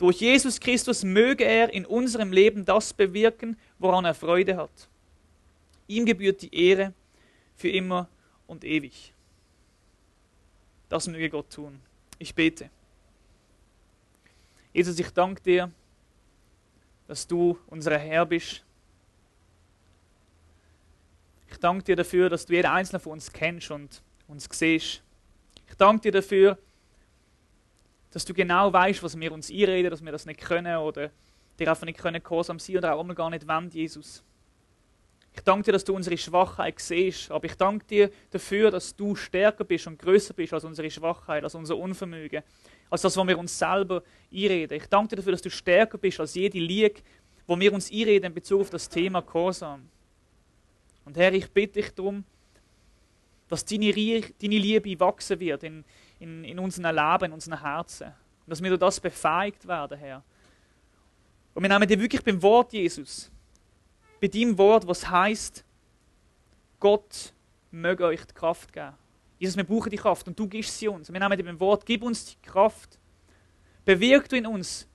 Durch 0.00 0.22
Jesus 0.22 0.58
Christus 0.58 1.04
möge 1.04 1.44
er 1.44 1.74
in 1.74 1.84
unserem 1.84 2.32
Leben 2.32 2.64
das 2.64 2.94
bewirken, 2.94 3.58
woran 3.78 4.06
er 4.06 4.14
Freude 4.14 4.56
hat. 4.56 4.88
Ihm 5.88 6.06
gebührt 6.06 6.40
die 6.40 6.54
Ehre 6.54 6.94
für 7.54 7.68
immer 7.68 8.08
und 8.46 8.64
ewig. 8.64 9.12
Das 10.88 11.06
möge 11.06 11.28
Gott 11.28 11.50
tun. 11.50 11.78
Ich 12.18 12.34
bete. 12.34 12.70
Jesus, 14.72 14.98
ich 14.98 15.10
danke 15.10 15.42
dir, 15.42 15.70
dass 17.06 17.26
du 17.26 17.58
unser 17.66 17.98
Herr 17.98 18.24
bist. 18.24 18.64
Ich 21.50 21.58
danke 21.58 21.84
dir 21.84 21.96
dafür, 21.96 22.30
dass 22.30 22.46
du 22.46 22.54
jeden 22.54 22.68
einzelnen 22.68 23.02
von 23.02 23.12
uns 23.12 23.30
kennst 23.30 23.70
und 23.70 24.00
uns 24.28 24.48
siehst. 24.50 25.02
Ich 25.68 25.74
danke 25.76 26.04
dir 26.04 26.12
dafür, 26.12 26.54
dass 26.54 26.69
du 28.12 28.34
genau 28.34 28.72
weißt, 28.72 29.02
was 29.02 29.18
wir 29.18 29.32
uns 29.32 29.50
einreden, 29.50 29.90
dass 29.90 30.04
wir 30.04 30.12
das 30.12 30.26
nicht 30.26 30.40
können 30.40 30.76
oder 30.78 31.10
dir 31.58 31.68
einfach 31.68 31.86
nicht 31.86 31.98
können 31.98 32.22
gehorsam 32.22 32.58
sein 32.58 32.78
oder 32.78 32.94
auch 32.94 33.02
immer 33.02 33.14
gar 33.14 33.30
nicht 33.30 33.46
wollen, 33.46 33.70
Jesus. 33.70 34.24
Ich 35.32 35.42
danke 35.42 35.66
dir, 35.66 35.72
dass 35.72 35.84
du 35.84 35.94
unsere 35.94 36.18
Schwachheit 36.18 36.80
siehst, 36.80 37.30
aber 37.30 37.44
ich 37.44 37.54
danke 37.54 37.86
dir 37.86 38.10
dafür, 38.30 38.70
dass 38.72 38.96
du 38.96 39.14
stärker 39.14 39.62
bist 39.62 39.86
und 39.86 39.98
größer 39.98 40.34
bist 40.34 40.52
als 40.52 40.64
unsere 40.64 40.90
Schwachheit, 40.90 41.44
als 41.44 41.54
unser 41.54 41.76
Unvermögen 41.76 42.42
als 42.90 43.02
das, 43.02 43.16
was 43.16 43.26
wir 43.26 43.38
uns 43.38 43.56
selber 43.56 44.02
einreden. 44.32 44.76
Ich 44.76 44.86
danke 44.86 45.10
dir 45.10 45.16
dafür, 45.16 45.32
dass 45.32 45.42
du 45.42 45.50
stärker 45.50 45.96
bist 45.96 46.20
als 46.20 46.34
jede 46.34 46.58
Liege, 46.58 47.00
wo 47.46 47.58
wir 47.58 47.72
uns 47.72 47.90
einreden 47.90 48.26
in 48.26 48.34
Bezug 48.34 48.62
auf 48.62 48.70
das 48.70 48.88
Thema 48.88 49.22
Gehorsam. 49.22 49.88
Und 51.04 51.16
Herr, 51.16 51.32
ich 51.32 51.48
bitte 51.50 51.80
dich 51.80 51.94
darum, 51.94 52.24
dass 53.48 53.64
deine, 53.64 53.92
deine 53.92 54.58
Liebe 54.58 55.00
wachsen 55.00 55.40
wird 55.40 55.62
in, 55.62 55.84
in, 56.20 56.44
in 56.44 56.58
unserem 56.58 56.94
Leben, 56.94 57.24
in 57.24 57.32
unseren 57.32 57.60
Herzen. 57.60 58.06
Und 58.06 58.50
dass 58.50 58.62
wir 58.62 58.70
durch 58.70 58.80
das 58.80 59.00
befähigt 59.00 59.66
werden, 59.66 59.98
Herr. 59.98 60.22
Und 61.54 61.62
wir 61.62 61.68
nehmen 61.68 61.88
dir 61.88 62.00
wirklich 62.00 62.22
beim 62.22 62.40
Wort, 62.40 62.72
Jesus, 62.72 63.30
bei 64.20 64.28
deinem 64.28 64.56
Wort, 64.56 64.86
was 64.86 65.08
heißt, 65.08 65.64
Gott 66.78 67.32
möge 67.70 68.04
euch 68.04 68.24
die 68.24 68.34
Kraft 68.34 68.72
geben. 68.72 68.92
Jesus, 69.38 69.56
wir 69.56 69.64
brauchen 69.64 69.90
die 69.90 69.96
Kraft 69.96 70.26
und 70.28 70.38
du 70.38 70.46
gibst 70.46 70.78
sie 70.78 70.88
uns. 70.88 71.10
Wir 71.10 71.18
nehmen 71.18 71.36
dir 71.36 71.44
beim 71.44 71.58
Wort, 71.58 71.84
gib 71.84 72.02
uns 72.02 72.26
die 72.26 72.42
Kraft. 72.42 72.98
Bewirk 73.84 74.28
du 74.28 74.36
in 74.36 74.46
uns, 74.46 74.86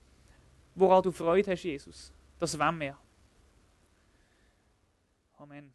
woran 0.74 1.02
du 1.02 1.10
Freude 1.10 1.50
hast, 1.50 1.64
Jesus. 1.64 2.12
Das 2.38 2.56
wollen 2.58 2.80
wir. 2.80 2.96
Amen. 5.38 5.72